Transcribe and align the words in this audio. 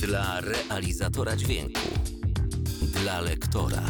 Dla 0.00 0.40
realizatora 0.40 1.36
dźwięku. 1.36 1.80
Dla 2.82 3.20
lektora. 3.20 3.82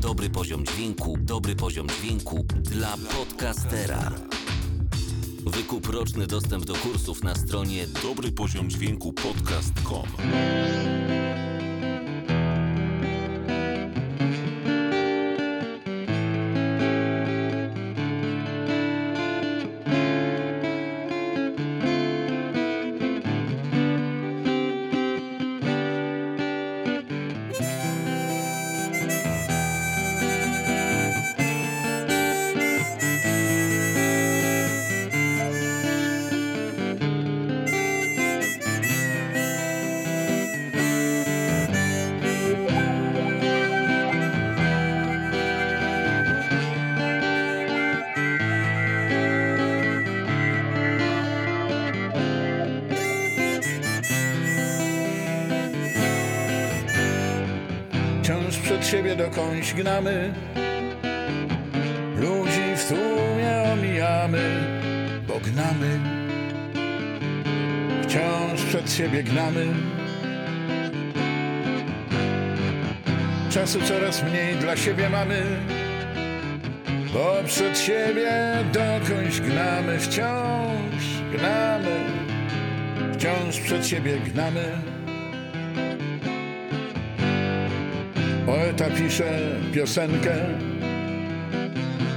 Dobry 0.00 0.30
poziom 0.30 0.66
dźwięku, 0.66 1.18
dobry 1.20 1.56
poziom 1.56 1.88
dźwięku 1.88 2.44
dla 2.62 2.96
podcastera. 2.96 4.12
Wykup 5.46 5.86
roczny 5.86 6.26
dostęp 6.26 6.64
do 6.64 6.74
kursów 6.74 7.22
na 7.22 7.34
stronie 7.34 7.86
Dobry 8.02 8.32
poziom 8.32 8.70
dźwięku 8.70 9.12
podcast.com. 9.12 10.06
dokądś 59.30 59.74
gnamy. 59.74 60.34
Ludzi 62.16 62.76
w 62.76 62.88
tłumie 62.88 63.72
omijamy 63.72 64.60
Bo 65.28 65.40
gnamy. 65.40 66.00
Wciąż 68.02 68.64
przed 68.68 68.92
siebie 68.92 69.22
gnamy. 69.22 69.66
Czasu 73.50 73.80
coraz 73.80 74.22
mniej 74.22 74.56
dla 74.56 74.76
siebie 74.76 75.10
mamy 75.10 75.42
Bo 77.12 77.36
przed 77.46 77.78
siebie 77.78 78.32
dokądś 78.72 79.40
gnamy. 79.40 79.98
Wciąż 79.98 81.04
gnamy. 81.32 82.04
Wciąż 83.12 83.60
przed 83.60 83.86
siebie 83.86 84.18
gnamy 84.18 84.89
Poeta 88.80 88.96
pisze 88.96 89.40
piosenkę, 89.74 90.34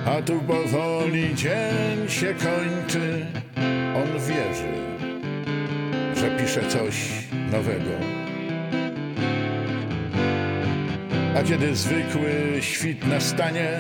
a 0.06 0.22
tu 0.22 0.40
powoli 0.40 1.36
dzień 1.36 2.10
się 2.10 2.34
kończy. 2.34 3.26
On 3.96 4.20
wierzy, 4.20 4.74
że 6.16 6.38
pisze 6.38 6.68
coś 6.68 6.96
nowego. 7.52 7.92
A 11.38 11.44
kiedy 11.44 11.76
zwykły 11.76 12.32
świt 12.62 13.08
nastanie 13.08 13.80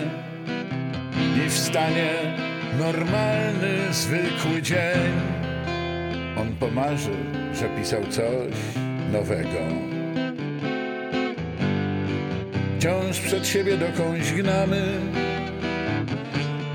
i 1.45 1.49
wstanie 1.49 2.09
normalny, 2.79 3.93
zwykły 3.93 4.61
dzień, 4.61 5.11
on 6.37 6.55
pomarzy, 6.55 7.15
że 7.53 7.69
pisał 7.69 8.01
coś 8.09 8.53
nowego. 9.11 9.92
Wciąż 12.83 13.19
przed 13.19 13.47
siebie 13.47 13.77
dokądś 13.77 14.31
gnamy. 14.31 14.99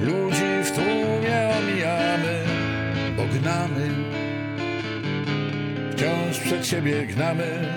Ludzi 0.01 0.65
w 0.65 0.71
tłumie 0.71 1.51
omijamy 1.59 2.45
Bo 3.17 3.23
gnamy. 3.25 3.91
Wciąż 5.93 6.39
przed 6.39 6.67
siebie 6.67 7.07
gnamy. 7.07 7.69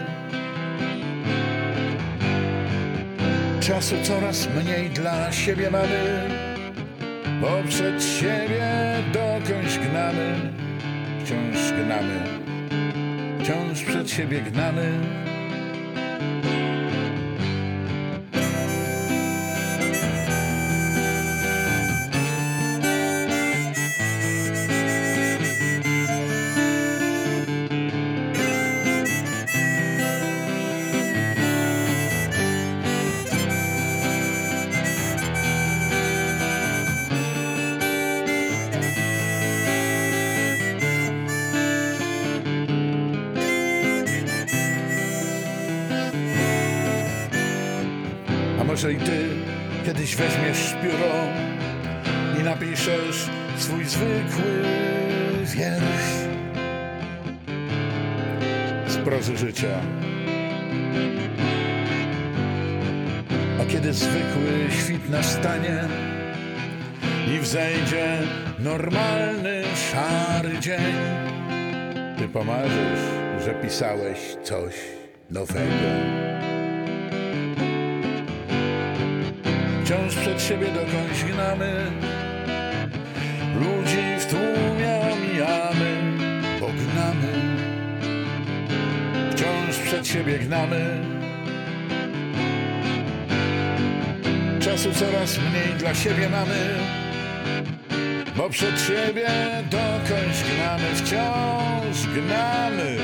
Czasu 3.59 3.95
coraz 4.03 4.47
mniej 4.55 4.89
dla 4.89 5.31
siebie 5.31 5.71
mamy 5.71 6.29
Bo 7.41 7.63
przed 7.67 8.03
siebie 8.03 8.69
dokądś 9.13 9.77
gnamy. 9.77 10.35
Wciąż 11.23 11.71
gnamy. 11.71 12.19
Wciąż 13.39 13.83
przed 13.83 14.11
siebie 14.11 14.41
gnamy 14.41 14.99
swój 53.71 53.85
zwykły 53.85 54.63
wiersz 55.45 56.11
z 58.87 58.97
prozy 58.97 59.37
życia. 59.37 59.79
A 63.61 63.65
kiedy 63.71 63.93
zwykły 63.93 64.71
świt 64.83 65.09
nastanie 65.09 65.83
i 67.35 67.39
wzejdzie 67.39 68.17
normalny, 68.59 69.63
szary 69.91 70.59
dzień, 70.59 70.93
ty 72.17 72.27
pomarzysz, 72.27 73.01
że 73.45 73.53
pisałeś 73.53 74.19
coś 74.43 74.73
nowego. 75.29 75.89
Wciąż 79.83 80.15
przed 80.15 80.41
siebie 80.41 80.67
dokądś 80.67 81.23
gnamy 81.23 81.91
przed 90.01 90.13
siebie 90.13 90.39
gnamy. 90.39 90.99
Czasu 94.59 94.91
coraz 94.93 95.37
mniej 95.37 95.77
dla 95.77 95.95
siebie 95.95 96.29
mamy 96.29 96.75
Bo 98.37 98.49
przed 98.49 98.81
siebie 98.81 99.29
dokądś 99.69 100.43
gnamy 100.43 100.95
Wciąż 100.95 102.07
gnamy 102.15 102.97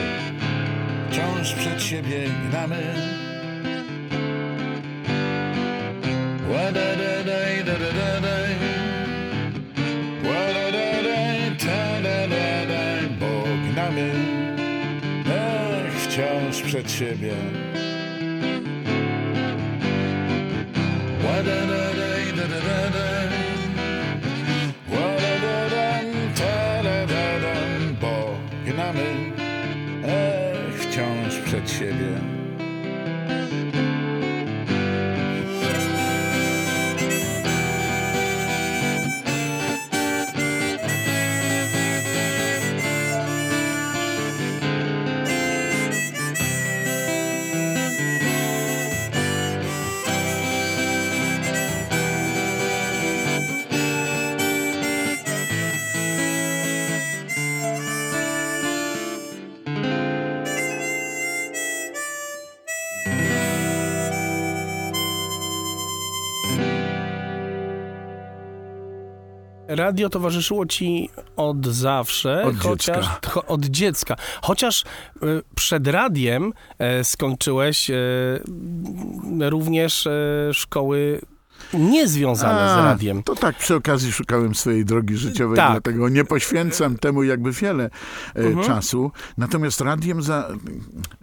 Wciąż 1.09 1.53
przed 1.53 1.83
siebie 1.83 2.25
gnamy 2.49 3.16
przed 16.77 16.91
siebie. 16.91 17.66
Radio 69.67 70.09
towarzyszyło 70.09 70.65
ci 70.65 71.09
od 71.35 71.67
zawsze, 71.67 72.43
Od 72.43 72.57
chociaż 72.57 73.05
dziecka. 73.05 73.29
cho- 73.29 73.45
od 73.47 73.65
dziecka. 73.65 74.15
Chociaż 74.41 74.81
y, 74.81 74.85
przed 75.55 75.87
radiem 75.87 76.53
e, 76.79 77.03
skończyłeś 77.03 77.89
m, 77.89 79.43
również 79.49 80.07
szkoły 80.53 81.21
niezwiązane 81.73 82.59
z 82.69 82.71
A, 82.71 82.83
radiem. 82.85 83.23
To 83.23 83.35
tak, 83.35 83.55
przy 83.57 83.75
okazji 83.75 84.11
szukałem 84.11 84.55
swojej 84.55 84.85
drogi 84.85 85.17
życiowej, 85.17 85.55
Tak. 85.55 85.71
dlatego 85.71 86.09
nie 86.09 86.23
poświęcam 86.25 86.97
temu 86.97 87.23
jakby 87.23 87.51
wiele 87.51 87.89
Mhm. 88.35 88.65
czasu. 88.65 89.11
Natomiast 89.37 89.81
radiem 89.81 90.21
za... 90.21 90.47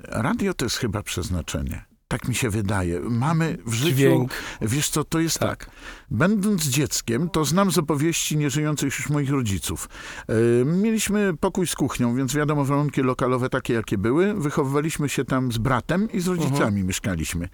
Radio 0.09 0.55
to 0.55 0.65
jest 0.65 0.77
chyba 0.77 1.03
przeznaczenie. 1.03 1.85
Tak 2.15 2.29
mi 2.29 2.35
się 2.35 2.51
wydaje. 2.51 3.01
Mamy 3.01 3.59
w 3.67 3.73
życiu... 3.73 3.97
Dźwięk. 3.97 4.33
Wiesz 4.61 4.89
co, 4.89 5.05
to 5.05 5.21
jest 5.21 5.39
tak. 5.39 5.65
Tak. 5.65 5.71
Będąc 6.11 6.67
dzieckiem, 6.67 7.31
to 7.31 7.45
znam 7.45 7.71
z 7.71 7.79
opowieści 7.79 8.37
nieżyjących 8.37 8.99
już 8.99 9.09
moich 9.09 9.31
rodziców. 9.31 9.89
E, 10.29 10.65
mieliśmy 10.65 11.37
pokój 11.37 11.67
z 11.67 11.75
kuchnią, 11.75 12.17
więc 12.17 12.35
wiadomo, 12.35 12.65
warunki 12.65 13.03
lokalowe 13.03 13.49
takie, 13.49 13.75
jakie 13.75 13.99
były. 13.99 14.35
Wychowywaliśmy 14.35 15.09
się 15.09 15.25
tam 15.25 15.53
z 15.53 15.59
bratem 15.59 16.13
i 16.13 16.21
z 16.21 16.29
rodzicami 16.29 16.85
mieszkaliśmy. 16.85 17.49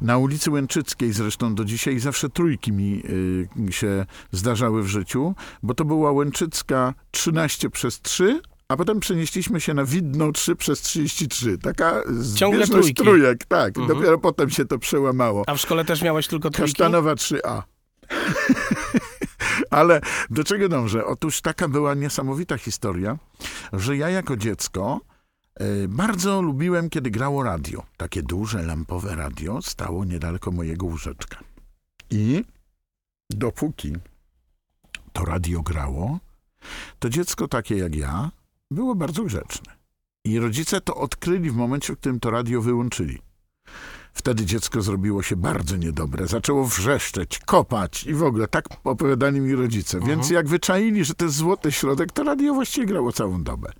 Na 0.00 0.18
ulicy 0.18 0.50
Łęczyckiej 0.50 1.12
zresztą 1.12 1.54
do 1.54 1.64
dzisiaj 1.64 1.98
zawsze 1.98 2.28
trójki 2.28 2.72
mi 2.72 3.02
y, 3.68 3.72
się 3.72 4.06
zdarzały 4.32 4.82
w 4.82 4.86
życiu, 4.86 5.34
bo 5.62 5.74
to 5.74 5.84
była 5.84 6.12
Łęczycka 6.12 6.94
13 7.10 7.70
przez 7.70 8.00
3, 8.00 8.40
a 8.68 8.76
potem 8.76 9.00
przenieśliśmy 9.00 9.60
się 9.60 9.74
na 9.74 9.84
Widną 9.84 10.32
3 10.32 10.56
przez 10.56 10.80
33. 10.80 11.58
Taka 11.58 12.02
Ciągle 12.36 12.66
zbieżność 12.66 12.68
trójki. 12.70 13.02
trójek, 13.02 13.44
tak. 13.44 13.78
Mhm. 13.78 13.98
Dopiero 13.98 14.18
potem 14.18 14.50
się 14.50 14.64
to 14.64 14.78
przełamało. 14.78 15.44
A 15.46 15.54
w 15.54 15.60
szkole 15.60 15.84
też 15.84 16.02
miałeś 16.02 16.28
tylko 16.28 16.50
trójki? 16.50 16.72
Kasztanowa 16.74 17.14
3A. 17.14 17.62
Ale 19.70 20.00
do 20.30 20.44
czego 20.44 20.68
dążę? 20.68 21.04
Otóż 21.04 21.40
taka 21.40 21.68
była 21.68 21.94
niesamowita 21.94 22.58
historia, 22.58 23.18
że 23.72 23.96
ja 23.96 24.10
jako 24.10 24.36
dziecko 24.36 25.00
e, 25.54 25.88
bardzo 25.88 26.42
lubiłem, 26.42 26.90
kiedy 26.90 27.10
grało 27.10 27.42
radio. 27.42 27.82
Takie 27.96 28.22
duże, 28.22 28.62
lampowe 28.62 29.16
radio 29.16 29.62
stało 29.62 30.04
niedaleko 30.04 30.50
mojego 30.50 30.86
łóżeczka. 30.86 31.38
I 32.10 32.44
dopóki 33.30 33.92
to 35.12 35.24
radio 35.24 35.62
grało, 35.62 36.18
to 36.98 37.08
dziecko 37.08 37.48
takie 37.48 37.76
jak 37.76 37.94
ja 37.94 38.30
było 38.70 38.94
bardzo 38.94 39.24
grzeczne. 39.24 39.76
I 40.24 40.38
rodzice 40.38 40.80
to 40.80 40.94
odkryli 40.94 41.50
w 41.50 41.56
momencie, 41.56 41.92
w 41.92 41.98
którym 41.98 42.20
to 42.20 42.30
radio 42.30 42.60
wyłączyli. 42.60 43.18
Wtedy 44.12 44.46
dziecko 44.46 44.82
zrobiło 44.82 45.22
się 45.22 45.36
bardzo 45.36 45.76
niedobre. 45.76 46.26
Zaczęło 46.26 46.66
wrzeszczeć, 46.66 47.38
kopać 47.38 48.04
i 48.04 48.14
w 48.14 48.22
ogóle. 48.22 48.48
Tak 48.48 48.64
opowiadali 48.84 49.40
mi 49.40 49.54
rodzice. 49.54 50.00
Więc 50.00 50.30
jak 50.30 50.48
wyczaili, 50.48 51.04
że 51.04 51.14
to 51.14 51.24
jest 51.24 51.36
złoty 51.36 51.72
środek, 51.72 52.12
to 52.12 52.22
radio 52.22 52.54
właściwie 52.54 52.86
grało 52.86 53.12
całą 53.12 53.42
dobę. 53.42 53.72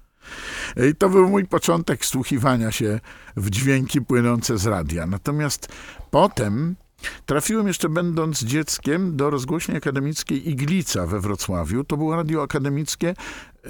I 0.91 0.95
to 0.95 1.09
był 1.09 1.29
mój 1.29 1.47
początek 1.47 2.03
wsłuchiwania 2.03 2.73
się 2.73 3.01
w 3.37 3.51
dźwięki 3.51 4.01
płynące 4.01 4.59
z 4.59 4.67
radia. 4.67 5.07
Natomiast 5.07 5.69
potem 6.11 6.77
trafiłem 7.27 7.67
jeszcze 7.67 7.89
będąc 7.89 8.45
dzieckiem 8.45 9.17
do 9.17 9.31
rozgłośni 9.31 9.77
akademickiej 9.77 10.51
Iglica 10.51 11.07
we 11.07 11.21
Wrocławiu. 11.21 11.85
To 11.85 11.97
było 11.97 12.17
radio 12.17 12.43
akademickie. 12.43 13.15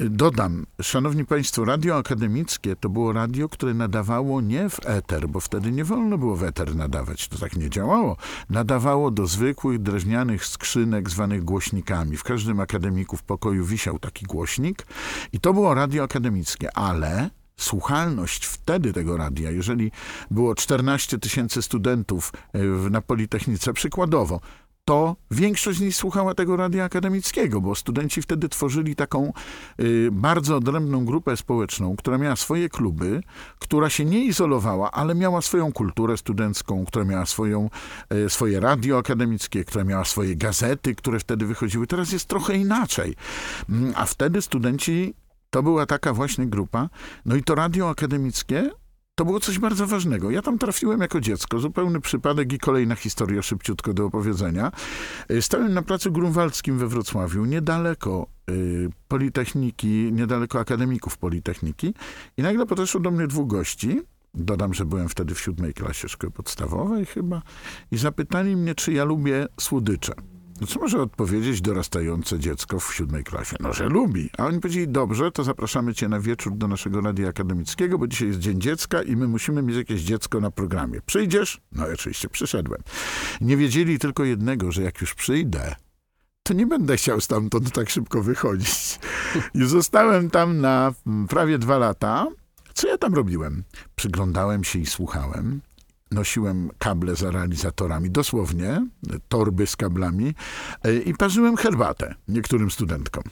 Dodam, 0.01 0.67
szanowni 0.83 1.25
państwo, 1.25 1.65
radio 1.65 1.97
akademickie 1.97 2.77
to 2.77 2.89
było 2.89 3.13
radio, 3.13 3.49
które 3.49 3.75
nadawało 3.75 4.41
nie 4.41 4.69
w 4.69 4.81
eter, 4.85 5.29
bo 5.29 5.41
wtedy 5.41 5.73
nie 5.73 5.85
wolno 5.85 6.19
było 6.19 6.37
w 6.37 6.43
eter 6.43 6.77
nadawać, 6.77 7.29
to 7.29 7.39
tak 7.39 7.57
nie 7.57 7.71
działało. 7.71 8.17
Nadawało 8.51 9.11
do 9.11 9.27
zwykłych 9.27 9.83
drewnianych 9.83 10.47
skrzynek 10.47 11.11
zwanych 11.11 11.45
głośnikami. 11.45 12.17
W 12.17 12.25
każdym 12.25 12.61
akademiku 12.61 13.17
w 13.17 13.23
pokoju 13.23 13.65
wisiał 13.65 13.99
taki 13.99 14.27
głośnik 14.27 14.87
i 15.33 15.41
to 15.41 15.53
było 15.53 15.75
radio 15.75 16.05
akademickie, 16.05 16.77
ale 16.77 17.31
słuchalność 17.61 18.45
wtedy 18.45 18.93
tego 18.93 19.17
radia, 19.17 19.51
jeżeli 19.51 19.93
było 20.31 20.55
14 20.55 21.19
tysięcy 21.19 21.63
studentów 21.63 22.33
e, 22.53 22.59
na 22.91 23.01
Politechnice, 23.01 23.73
przykładowo, 23.73 24.41
to 24.89 25.17
większość 25.31 25.79
z 25.79 25.81
nich 25.81 25.97
słuchała 25.97 26.35
tego 26.35 26.57
radia 26.57 26.85
akademickiego, 26.85 27.61
bo 27.61 27.75
studenci 27.75 28.23
wtedy 28.23 28.49
tworzyli 28.49 28.97
taką 28.97 29.33
y, 29.81 30.09
bardzo 30.13 30.57
odrębną 30.57 31.05
grupę 31.05 31.37
społeczną, 31.37 31.97
która 31.97 32.19
miała 32.19 32.37
swoje 32.37 32.69
kluby, 32.69 33.23
która 33.59 33.91
się 33.91 34.05
nie 34.05 34.25
izolowała, 34.25 34.91
ale 34.91 35.15
miała 35.15 35.43
swoją 35.43 35.73
kulturę 35.73 36.17
studencką, 36.17 36.85
która 36.87 37.05
miała 37.05 37.27
swoją, 37.27 37.71
y, 38.15 38.31
swoje 38.31 38.61
radio 38.61 38.99
akademickie, 38.99 39.65
która 39.65 39.85
miała 39.85 40.05
swoje 40.05 40.37
gazety, 40.37 40.95
które 40.95 41.19
wtedy 41.19 41.47
wychodziły. 41.47 41.87
Teraz 41.87 42.13
jest 42.13 42.29
trochę 42.29 42.57
inaczej. 42.57 43.15
Mm, 43.69 43.93
A 43.97 44.05
wtedy 44.05 44.43
studenci 44.43 45.15
to 45.57 45.63
była 45.63 45.87
taka 45.87 46.13
właśnie 46.13 46.47
grupa. 46.47 46.89
No 47.25 47.37
i 47.37 47.43
to 47.43 47.55
radio 47.55 47.89
akademickie 47.91 48.71
to 49.15 49.25
było 49.25 49.41
coś 49.41 49.59
bardzo 49.59 49.87
ważnego. 49.87 50.31
Ja 50.31 50.43
tam 50.43 50.59
trafiłem 50.59 51.01
jako 51.01 51.21
dziecko, 51.21 51.59
zupełny 51.59 52.01
przypadek 52.01 52.53
i 52.53 52.59
kolejna 52.59 52.95
historia 52.95 53.43
szybciutko 53.43 53.95
do 53.95 54.05
opowiedzenia. 54.07 54.73
Y, 55.31 55.43
Stałem 55.43 55.75
na 55.75 55.83
placu 55.83 56.13
grunwaldzkim 56.13 56.79
we 56.79 56.87
Wrocławiu, 56.89 57.45
niedaleko 57.45 58.27
y, 58.51 58.89
Politechniki, 59.09 60.13
niedaleko 60.13 60.61
akademików 60.61 61.19
Politechniki 61.19 61.95
i 62.37 62.43
nagle 62.43 62.67
podeszło 62.67 63.01
do 63.01 63.11
mnie 63.11 63.27
dwóch 63.27 63.47
gości, 63.47 64.01
dodam, 64.35 64.75
że 64.75 64.85
byłem 64.85 65.09
wtedy 65.09 65.35
w 65.35 65.41
siódmej 65.41 65.75
klasie 65.75 66.09
szkoły 66.09 66.31
podstawowej 66.31 67.07
chyba, 67.07 67.43
i 67.91 67.99
zapytali 67.99 68.57
mnie, 68.57 68.75
czy 68.75 68.93
ja 68.93 69.05
lubię 69.05 69.47
słodycze. 69.61 70.36
No 70.61 70.67
co 70.67 70.81
może 70.81 71.03
odpowiedzieć 71.03 71.61
dorastające 71.61 72.39
dziecko 72.39 72.81
w 72.81 72.95
siódmej 72.95 73.25
klasie? 73.25 73.57
No, 73.61 73.73
że 73.73 73.89
lubi. 73.89 74.31
A 74.39 74.47
oni 74.47 74.61
powiedzieli, 74.61 74.89
dobrze, 74.89 75.33
to 75.33 75.45
zapraszamy 75.45 75.95
cię 75.95 76.09
na 76.09 76.21
wieczór 76.21 76.53
do 76.57 76.69
naszego 76.69 77.01
radia 77.01 77.29
akademickiego, 77.29 77.99
bo 77.99 78.07
dzisiaj 78.07 78.29
jest 78.29 78.41
Dzień 78.41 78.61
Dziecka 78.61 79.03
i 79.03 79.17
my 79.17 79.29
musimy 79.29 79.63
mieć 79.63 79.77
jakieś 79.77 80.01
dziecko 80.01 80.41
na 80.41 80.51
programie. 80.51 81.01
Przyjdziesz? 81.07 81.61
No 81.73 81.87
oczywiście 81.95 82.29
przyszedłem. 82.29 82.81
Nie 83.41 83.57
wiedzieli 83.57 83.99
tylko 83.99 84.25
jednego, 84.25 84.73
że 84.73 84.83
jak 84.83 85.01
już 85.01 85.15
przyjdę, 85.15 85.75
to 86.43 86.55
nie 86.55 86.67
będę 86.67 86.97
chciał 86.97 87.21
stamtąd 87.21 87.73
tak 87.73 87.91
szybko 87.91 88.23
wychodzić. 88.23 88.99
I 89.55 89.65
zostałem 89.65 90.31
tam 90.31 90.61
na 90.61 90.93
mm, 91.07 91.29
prawie 91.29 91.59
dwa 91.59 91.79
lata. 91.79 92.27
Co 92.75 92.89
ja 92.89 92.99
tam 92.99 93.15
robiłem? 93.15 93.65
Przyglądałem 93.97 94.65
się 94.65 94.79
i 94.79 94.87
słuchałem. 94.87 95.61
Nosiłem 96.11 96.71
kable 96.79 97.17
za 97.17 97.31
realizatorami, 97.31 98.11
dosłownie, 98.11 98.87
torby 99.29 99.67
z 99.67 99.77
kablami 99.77 100.35
e, 100.83 100.95
i 100.97 101.15
parzyłem 101.15 101.57
herbatę 101.57 102.15
niektórym 102.29 102.71
studentkom. 102.71 103.23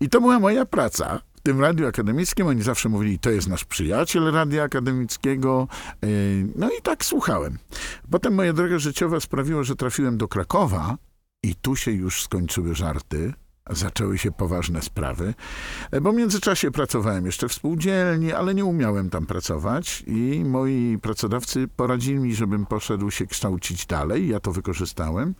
I 0.00 0.08
to 0.08 0.20
była 0.20 0.38
moja 0.38 0.66
praca. 0.66 1.20
W 1.36 1.40
tym 1.40 1.60
radiu 1.60 1.86
akademickim 1.86 2.46
oni 2.46 2.62
zawsze 2.62 2.88
mówili, 2.88 3.18
to 3.18 3.30
jest 3.30 3.48
nasz 3.48 3.64
przyjaciel 3.64 4.32
radia 4.32 4.62
akademickiego. 4.62 5.68
E, 6.02 6.06
No 6.56 6.70
i 6.70 6.82
tak 6.82 7.04
słuchałem. 7.04 7.58
Potem 8.10 8.34
moja 8.34 8.52
droga 8.52 8.78
życiowa 8.78 9.20
sprawiła, 9.20 9.62
że 9.62 9.76
trafiłem 9.76 10.18
do 10.18 10.28
Krakowa 10.28 10.96
i 11.42 11.54
tu 11.54 11.76
się 11.76 11.90
już 11.90 12.22
skończyły 12.22 12.74
żarty. 12.74 13.32
Zaczęły 13.70 14.18
się 14.18 14.32
poważne 14.32 14.82
sprawy, 14.82 15.34
e, 15.90 16.00
bo 16.00 16.12
w 16.12 16.16
międzyczasie 16.16 16.70
pracowałem 16.70 17.26
jeszcze 17.26 17.48
w 17.48 17.52
spółdzielni, 17.52 18.32
ale 18.32 18.54
nie 18.54 18.64
umiałem 18.64 19.10
tam 19.10 19.26
pracować 19.26 20.04
i 20.06 20.44
moi 20.44 20.98
pracodawcy 21.02 21.68
poradzili 21.76 22.18
mi, 22.18 22.34
żebym 22.34 22.66
poszedł 22.66 23.10
się 23.10 23.26
kształcić 23.26 23.86
dalej. 23.86 24.28
Ja 24.28 24.40
to 24.40 24.52
wykorzystałem. 24.52 25.34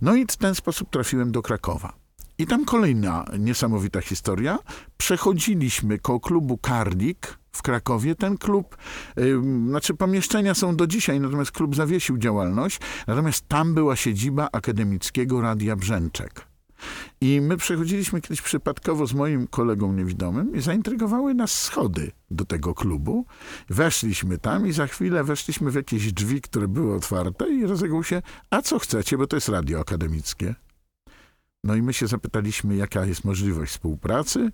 No 0.00 0.14
i 0.14 0.26
w 0.26 0.36
ten 0.36 0.54
sposób 0.54 0.90
trafiłem 0.90 1.32
do 1.32 1.42
Krakowa. 1.42 2.04
I 2.38 2.46
tam 2.46 2.64
kolejna 2.64 3.24
niesamowita 3.38 4.00
historia. 4.00 4.58
Przechodziliśmy 4.96 5.98
koło 5.98 6.20
klubu 6.20 6.58
Karlik 6.58 7.38
w 7.52 7.62
Krakowie. 7.62 8.14
Ten 8.14 8.38
klub, 8.38 8.76
y, 9.18 9.40
znaczy 9.68 9.94
pomieszczenia 9.94 10.54
są 10.54 10.76
do 10.76 10.86
dzisiaj, 10.86 11.20
natomiast 11.20 11.52
klub 11.52 11.76
zawiesił 11.76 12.18
działalność. 12.18 12.80
Natomiast 13.06 13.48
tam 13.48 13.74
była 13.74 13.96
siedziba 13.96 14.48
Akademickiego 14.52 15.40
Radia 15.40 15.76
Brzęczek. 15.76 16.53
I 17.20 17.40
my 17.40 17.56
przechodziliśmy 17.56 18.20
kiedyś 18.20 18.42
przypadkowo 18.42 19.06
z 19.06 19.14
moim 19.14 19.46
kolegą 19.46 19.92
niewidomym 19.92 20.56
i 20.56 20.60
zaintrygowały 20.60 21.34
nas 21.34 21.62
schody 21.62 22.12
do 22.30 22.44
tego 22.44 22.74
klubu. 22.74 23.26
Weszliśmy 23.68 24.38
tam 24.38 24.66
i 24.66 24.72
za 24.72 24.86
chwilę 24.86 25.24
weszliśmy 25.24 25.70
w 25.70 25.74
jakieś 25.74 26.12
drzwi, 26.12 26.40
które 26.40 26.68
były 26.68 26.94
otwarte 26.96 27.48
i 27.48 27.66
rozległ 27.66 28.02
się, 28.02 28.22
a 28.50 28.62
co 28.62 28.78
chcecie, 28.78 29.18
bo 29.18 29.26
to 29.26 29.36
jest 29.36 29.48
radio 29.48 29.80
akademickie. 29.80 30.54
No 31.64 31.74
i 31.74 31.82
my 31.82 31.92
się 31.92 32.06
zapytaliśmy, 32.06 32.76
jaka 32.76 33.06
jest 33.06 33.24
możliwość 33.24 33.72
współpracy. 33.72 34.50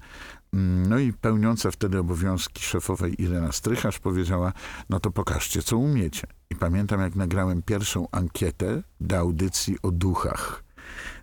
Mm, 0.52 0.88
No 0.88 0.99
i 0.99 1.12
pełniąca 1.12 1.70
wtedy 1.70 1.99
obowiązki 1.99 2.62
szefowej 2.62 3.22
Irena 3.22 3.52
Strycharz 3.52 3.99
powiedziała, 3.99 4.52
no 4.90 5.00
to 5.00 5.10
pokażcie, 5.10 5.62
co 5.62 5.76
umiecie. 5.76 6.26
I 6.50 6.56
pamiętam, 6.56 7.00
jak 7.00 7.16
nagrałem 7.16 7.62
pierwszą 7.62 8.08
ankietę 8.12 8.82
do 9.00 9.18
audycji 9.18 9.76
o 9.82 9.90
duchach. 9.90 10.64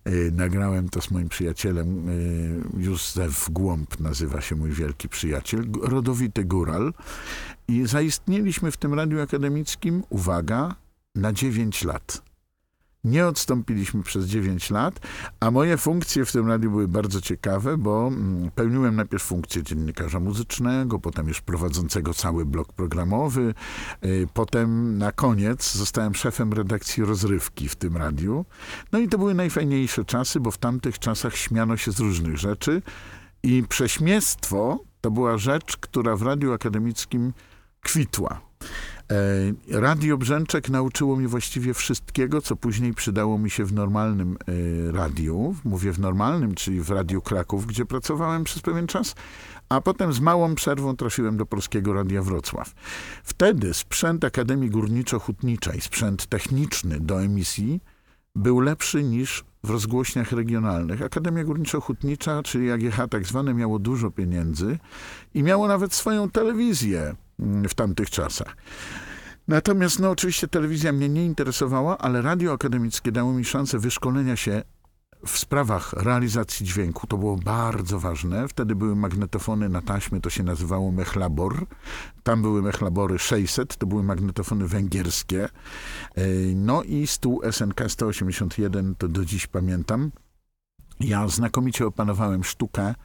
Yy, 0.05 0.31
Nagrałem 0.31 0.89
to 0.89 1.01
z 1.01 1.11
moim 1.11 1.29
przyjacielem, 1.29 2.07
yy, 2.75 2.83
Józef 2.83 3.49
Głąb 3.49 3.99
nazywa 3.99 4.41
się 4.41 4.55
mój 4.55 4.71
wielki 4.71 5.09
przyjaciel, 5.09 5.65
rodowity 5.81 6.43
góral. 6.45 6.93
I 7.67 7.87
zaistnieliśmy 7.87 8.71
w 8.71 8.77
tym 8.77 8.93
radiu 8.93 9.21
akademickim, 9.21 10.03
uwaga, 10.09 10.75
na 11.15 11.33
9 11.33 11.83
lat. 11.83 12.26
Nie 13.07 13.27
odstąpiliśmy 13.27 14.03
przez 14.03 14.25
9 14.25 14.69
lat, 14.69 14.99
a 15.39 15.51
moje 15.51 15.77
funkcje 15.77 16.25
w 16.25 16.31
tym 16.31 16.47
radiu 16.47 16.71
były 16.71 16.87
bardzo 16.87 17.21
ciekawe, 17.21 17.77
bo 17.77 18.07
mm, 18.07 18.51
pełniłem 18.51 18.95
najpierw 18.95 19.23
funkcję 19.23 19.63
dziennikarza 19.63 20.19
muzycznego, 20.19 20.99
potem 20.99 21.27
już 21.27 21.41
prowadzącego 21.41 22.13
cały 22.13 22.45
blok 22.45 22.73
programowy, 22.73 23.53
y, 24.05 24.27
potem 24.33 24.97
na 24.97 25.11
koniec 25.11 25.73
zostałem 25.73 26.15
szefem 26.15 26.53
redakcji 26.53 27.03
rozrywki 27.03 27.69
w 27.69 27.75
tym 27.75 27.97
radiu. 27.97 28.45
No 28.91 28.99
i 28.99 29.07
to 29.07 29.17
były 29.17 29.33
najfajniejsze 29.33 30.05
czasy, 30.05 30.39
bo 30.39 30.51
w 30.51 30.57
tamtych 30.57 30.99
czasach 30.99 31.35
śmiano 31.35 31.77
się 31.77 31.91
z 31.91 31.99
różnych 31.99 32.37
rzeczy 32.37 32.81
i 33.43 33.63
prześmiestwo 33.69 34.79
to 35.01 35.11
była 35.11 35.37
rzecz, 35.37 35.77
która 35.77 36.15
w 36.15 36.21
radiu 36.21 36.53
akademickim 36.53 37.33
kwitła. 37.81 38.41
Radio 39.71 40.17
Brzęczek 40.17 40.69
nauczyło 40.69 41.15
mnie 41.15 41.27
właściwie 41.27 41.73
wszystkiego, 41.73 42.41
co 42.41 42.55
później 42.55 42.93
przydało 42.93 43.37
mi 43.37 43.49
się 43.49 43.65
w 43.65 43.73
normalnym 43.73 44.37
e, 44.87 44.91
radiu. 44.91 45.55
Mówię 45.63 45.91
w 45.91 45.99
normalnym, 45.99 46.55
czyli 46.55 46.81
w 46.81 46.89
Radiu 46.89 47.21
Kraków, 47.21 47.65
gdzie 47.65 47.85
pracowałem 47.85 48.43
przez 48.43 48.61
pewien 48.61 48.87
czas, 48.87 49.15
a 49.69 49.81
potem 49.81 50.13
z 50.13 50.19
małą 50.19 50.55
przerwą 50.55 50.95
trafiłem 50.95 51.37
do 51.37 51.45
Polskiego 51.45 51.93
Radia 51.93 52.21
Wrocław. 52.21 52.73
Wtedy 53.23 53.73
sprzęt 53.73 54.23
Akademii 54.23 54.71
Górniczo-Hutniczej, 54.71 55.81
sprzęt 55.81 56.25
techniczny 56.25 56.99
do 56.99 57.21
emisji 57.23 57.81
był 58.35 58.59
lepszy 58.59 59.03
niż 59.03 59.45
w 59.63 59.69
rozgłośniach 59.69 60.31
regionalnych. 60.31 61.01
Akademia 61.01 61.43
Górniczo-Hutnicza, 61.43 62.43
czyli 62.43 62.71
AGH 62.71 63.09
tak 63.09 63.25
zwane, 63.25 63.53
miało 63.53 63.79
dużo 63.79 64.11
pieniędzy 64.11 64.77
i 65.33 65.43
miało 65.43 65.67
nawet 65.67 65.93
swoją 65.93 66.29
telewizję 66.29 67.15
w 67.39 67.73
tamtych 67.73 68.09
czasach. 68.09 68.57
Natomiast, 69.47 69.99
no 69.99 70.09
oczywiście 70.09 70.47
telewizja 70.47 70.93
mnie 70.93 71.09
nie 71.09 71.25
interesowała, 71.25 71.97
ale 71.97 72.21
radio 72.21 72.53
akademickie 72.53 73.11
dało 73.11 73.33
mi 73.33 73.45
szansę 73.45 73.79
wyszkolenia 73.79 74.35
się 74.35 74.63
w 75.25 75.37
sprawach 75.37 75.93
realizacji 75.93 76.65
dźwięku. 76.65 77.07
To 77.07 77.17
było 77.17 77.35
bardzo 77.35 77.99
ważne. 77.99 78.47
Wtedy 78.47 78.75
były 78.75 78.95
magnetofony 78.95 79.69
na 79.69 79.81
taśmy, 79.81 80.21
to 80.21 80.29
się 80.29 80.43
nazywało 80.43 80.91
Mechlabor. 80.91 81.65
Tam 82.23 82.41
były 82.41 82.61
Mechlabory 82.61 83.19
600, 83.19 83.77
to 83.77 83.87
były 83.87 84.03
magnetofony 84.03 84.67
węgierskie. 84.67 85.43
E, 85.43 86.27
no 86.55 86.83
i 86.83 87.07
stół 87.07 87.41
SNK 87.51 87.81
181, 87.87 88.95
to 88.95 89.07
do 89.07 89.25
dziś 89.25 89.47
pamiętam. 89.47 90.11
Ja 90.99 91.27
znakomicie 91.27 91.87
opanowałem 91.87 92.43
sztukę 92.43 92.95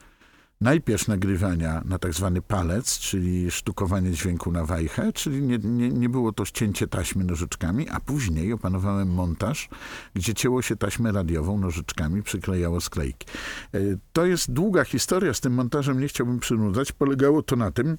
najpierw 0.63 1.07
nagrywania 1.07 1.81
na 1.85 1.99
tak 1.99 2.13
zwany 2.13 2.41
palec, 2.41 2.99
czyli 2.99 3.51
sztukowanie 3.51 4.11
dźwięku 4.11 4.51
na 4.51 4.65
wajchę, 4.65 5.13
czyli 5.13 5.41
nie, 5.41 5.57
nie, 5.57 5.89
nie 5.89 6.09
było 6.09 6.33
to 6.33 6.45
ścięcie 6.45 6.87
taśmy 6.87 7.23
nożyczkami, 7.23 7.89
a 7.89 7.99
później 7.99 8.53
opanowałem 8.53 9.13
montaż, 9.13 9.69
gdzie 10.13 10.33
cięło 10.33 10.61
się 10.61 10.75
taśmę 10.75 11.11
radiową 11.11 11.59
nożyczkami, 11.59 12.23
przyklejało 12.23 12.81
sklejki. 12.81 13.27
E, 13.73 13.79
to 14.13 14.25
jest 14.25 14.51
długa 14.51 14.83
historia, 14.83 15.33
z 15.33 15.41
tym 15.41 15.53
montażem 15.53 15.99
nie 15.99 16.07
chciałbym 16.07 16.39
przynudzać. 16.39 16.91
Polegało 16.91 17.43
to 17.43 17.55
na 17.55 17.71
tym, 17.71 17.97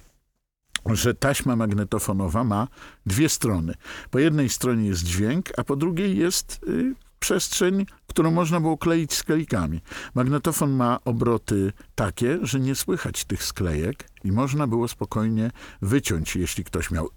że 0.85 1.13
taśma 1.13 1.55
magnetofonowa 1.55 2.43
ma 2.43 2.67
dwie 3.05 3.29
strony. 3.29 3.73
Po 4.11 4.19
jednej 4.19 4.49
stronie 4.49 4.87
jest 4.87 5.03
dźwięk, 5.03 5.49
a 5.57 5.63
po 5.63 5.75
drugiej 5.75 6.17
jest 6.17 6.61
y, 6.67 7.04
przestrzeń, 7.25 7.85
którą 8.07 8.31
można 8.31 8.59
było 8.59 8.77
kleić 8.77 9.13
sklejkami. 9.13 9.81
Magnetofon 10.15 10.71
ma 10.71 10.99
obroty 11.05 11.73
takie, 11.95 12.39
że 12.41 12.59
nie 12.59 12.75
słychać 12.75 13.25
tych 13.25 13.43
sklejek 13.43 14.09
i 14.25 14.31
można 14.31 14.67
było 14.67 14.87
spokojnie 14.87 15.51
wyciąć, 15.81 16.35
jeśli 16.35 16.63
ktoś 16.63 16.91
miał 16.91 17.05
e, 17.05 17.09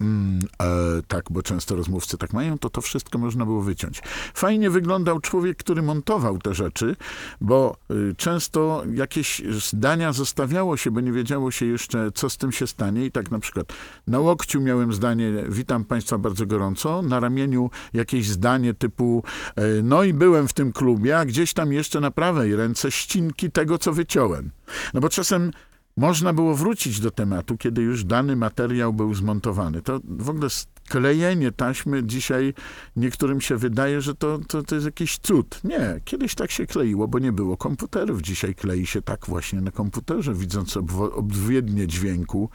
mm, 0.00 0.38
e, 0.62 1.02
tak, 1.08 1.24
bo 1.30 1.42
często 1.42 1.76
rozmówcy 1.76 2.18
tak 2.18 2.32
mają, 2.32 2.58
to 2.58 2.70
to 2.70 2.80
wszystko 2.80 3.18
można 3.18 3.44
było 3.44 3.62
wyciąć. 3.62 4.02
Fajnie 4.34 4.70
wyglądał 4.70 5.20
człowiek, 5.20 5.56
który 5.56 5.82
montował 5.82 6.38
te 6.38 6.54
rzeczy, 6.54 6.96
bo 7.40 7.76
y, 7.90 8.14
często 8.16 8.82
jakieś 8.94 9.42
zdania 9.50 10.12
zostawiało 10.12 10.76
się, 10.76 10.90
bo 10.90 11.00
nie 11.00 11.12
wiedziało 11.12 11.50
się 11.50 11.66
jeszcze, 11.66 12.10
co 12.14 12.30
z 12.30 12.36
tym 12.36 12.52
się 12.52 12.66
stanie 12.66 13.06
i 13.06 13.12
tak 13.12 13.30
na 13.30 13.38
przykład 13.38 13.72
na 14.06 14.18
łokciu 14.18 14.60
miałem 14.60 14.92
zdanie, 14.92 15.32
witam 15.48 15.84
państwa 15.84 16.18
bardzo 16.18 16.46
gorąco, 16.46 17.02
na 17.02 17.20
ramieniu 17.20 17.70
jakieś 17.92 18.28
zdanie 18.28 18.74
typu, 18.74 19.22
e, 19.56 19.62
no 19.82 20.04
i 20.04 20.14
byłem 20.14 20.48
w 20.48 20.52
tym 20.52 20.72
klubie, 20.72 21.18
a 21.18 21.24
gdzieś 21.24 21.52
tam 21.52 21.72
jeszcze 21.72 22.00
na 22.00 22.10
prawej 22.10 22.56
ręce 22.56 22.90
ścinki 22.90 23.50
tego, 23.50 23.78
co 23.78 23.92
wyciąłem. 23.92 24.50
No 24.94 25.00
bo 25.00 25.08
czasem 25.08 25.50
można 25.96 26.32
było 26.32 26.54
wrócić 26.54 27.00
do 27.00 27.10
tematu, 27.10 27.56
kiedy 27.56 27.82
już 27.82 28.04
dany 28.04 28.36
materiał 28.36 28.92
był 28.92 29.14
zmontowany. 29.14 29.82
To 29.82 30.00
w 30.04 30.30
ogóle 30.30 30.48
klejenie 30.88 31.52
taśmy 31.52 32.04
dzisiaj 32.04 32.54
niektórym 32.96 33.40
się 33.40 33.56
wydaje, 33.56 34.00
że 34.00 34.14
to, 34.14 34.38
to, 34.48 34.62
to 34.62 34.74
jest 34.74 34.84
jakiś 34.84 35.18
cud. 35.18 35.60
Nie, 35.64 36.00
kiedyś 36.04 36.34
tak 36.34 36.50
się 36.50 36.66
kleiło, 36.66 37.08
bo 37.08 37.18
nie 37.18 37.32
było 37.32 37.56
komputerów. 37.56 38.22
Dzisiaj 38.22 38.54
klei 38.54 38.86
się 38.86 39.02
tak 39.02 39.26
właśnie 39.26 39.60
na 39.60 39.70
komputerze, 39.70 40.34
widząc 40.34 40.76
obwiednie 41.12 41.86
dźwięku 41.86 42.50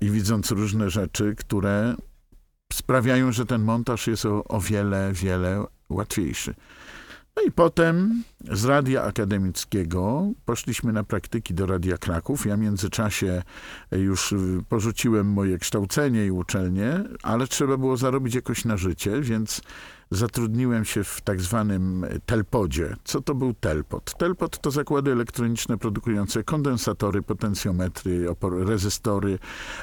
i 0.00 0.10
widząc 0.10 0.50
różne 0.50 0.90
rzeczy, 0.90 1.34
które 1.38 1.96
sprawiają, 2.72 3.32
że 3.32 3.46
ten 3.46 3.62
montaż 3.62 4.06
jest 4.06 4.26
o, 4.26 4.44
o 4.44 4.60
wiele, 4.60 5.12
wiele 5.12 5.64
łatwiejszy. 5.88 6.54
No 7.38 7.44
i 7.44 7.52
potem 7.52 8.22
z 8.52 8.64
Radia 8.64 9.02
Akademickiego 9.02 10.30
poszliśmy 10.44 10.92
na 10.92 11.04
praktyki 11.04 11.54
do 11.54 11.66
Radia 11.66 11.98
Kraków. 11.98 12.46
Ja 12.46 12.56
w 12.56 12.60
międzyczasie 12.60 13.42
już 13.92 14.34
porzuciłem 14.68 15.26
moje 15.26 15.58
kształcenie 15.58 16.26
i 16.26 16.30
uczelnię, 16.30 17.04
ale 17.22 17.46
trzeba 17.46 17.76
było 17.76 17.96
zarobić 17.96 18.34
jakoś 18.34 18.64
na 18.64 18.76
życie, 18.76 19.20
więc 19.20 19.62
zatrudniłem 20.10 20.84
się 20.84 21.04
w 21.04 21.20
tak 21.20 21.40
zwanym 21.40 22.06
telpodzie. 22.26 22.96
Co 23.04 23.20
to 23.20 23.34
był 23.34 23.54
telpod? 23.54 24.14
Telpod 24.18 24.58
to 24.60 24.70
zakłady 24.70 25.12
elektroniczne 25.12 25.78
produkujące 25.78 26.44
kondensatory, 26.44 27.22
potencjometry, 27.22 28.26
rezystory, 28.42 29.38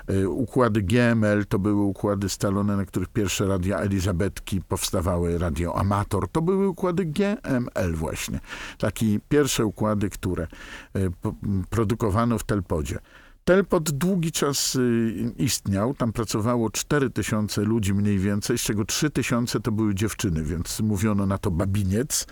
y, 0.10 0.29
układy 0.29 0.82
GML, 0.82 1.46
to 1.50 1.60
były 1.60 1.82
układy 1.82 2.29
stalone, 2.29 2.77
na 2.77 2.86
których 2.86 3.10
pierwsze 3.10 3.48
radia 3.48 3.77
Elizabetki 3.77 4.62
powstawały, 4.62 5.38
radio 5.38 5.77
Amator, 5.79 6.27
to 6.32 6.41
były 6.41 6.67
układy 6.67 7.05
GML 7.05 7.94
właśnie. 7.94 8.39
Takie 8.77 9.20
pierwsze 9.29 9.65
układy, 9.65 10.10
które 10.10 10.48
y, 10.96 11.12
produkowano 11.70 12.38
w 12.38 12.44
telpodzie. 12.44 13.00
Telpot 13.46 13.92
długi 13.92 14.32
czas 14.32 14.75
y, 14.75 15.34
istniał, 15.38 15.94
tam 15.94 16.14
pracowało 16.14 16.70
4 16.70 17.10
tysiące 17.10 17.62
ludzi 17.62 17.94
mniej 17.94 18.20
więcej, 18.20 18.58
z 18.58 18.62
czego 18.62 18.86
3 18.86 19.10
tysiące 19.10 19.60
to 19.60 19.72
były 19.72 19.96
dziewczyny, 19.96 20.44
więc 20.44 20.80
mówiono 20.80 21.25
na 21.25 21.38
to 21.38 21.52
babiniec. 21.52 22.28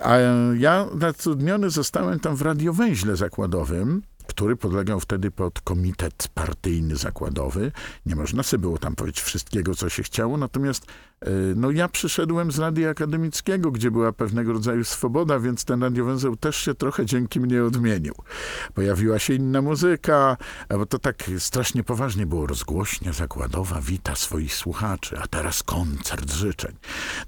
A 0.00 0.16
ja 0.58 0.86
zatrudniony 1.00 1.70
zostałem 1.70 2.20
tam 2.20 2.36
w 2.36 2.42
radiowęźle 2.42 3.16
zakładowym, 3.16 4.02
który 4.26 4.56
podlegał 4.56 5.00
wtedy 5.00 5.30
pod 5.30 5.60
komitet 5.60 6.28
partyjny 6.34 6.96
zakładowy. 6.96 7.72
Nie 8.06 8.16
można 8.16 8.42
sobie 8.42 8.60
było 8.60 8.78
tam 8.78 8.94
powiedzieć 8.94 9.20
wszystkiego, 9.20 9.74
co 9.74 9.88
się 9.88 10.02
chciało, 10.02 10.36
natomiast 10.36 10.86
no 11.56 11.70
ja 11.70 11.88
przyszedłem 11.88 12.52
z 12.52 12.58
radia 12.58 12.90
akademickiego, 12.90 13.70
gdzie 13.70 13.90
była 13.90 14.12
pewnego 14.12 14.52
rodzaju 14.52 14.84
swoboda, 14.84 15.38
więc 15.38 15.64
ten 15.64 15.82
radiowęzeł 15.82 16.36
też 16.36 16.56
się 16.56 16.74
trochę 16.74 17.06
dzięki 17.06 17.40
mnie 17.40 17.64
odmienił. 17.64 18.14
Pojawiła 18.74 19.18
się 19.18 19.34
inna 19.34 19.62
muzyka, 19.62 20.36
bo 20.70 20.86
to 20.86 20.98
tak 20.98 21.30
strasznie 21.38 21.84
poważnie 21.84 22.26
było. 22.26 22.46
Rozgłośnia 22.46 23.12
zakładowa 23.12 23.80
wita 23.80 24.16
swoich 24.16 24.54
słuchaczy, 24.54 25.18
a 25.22 25.26
teraz 25.26 25.62
koncert 25.62 26.32
życzeń. 26.32 26.76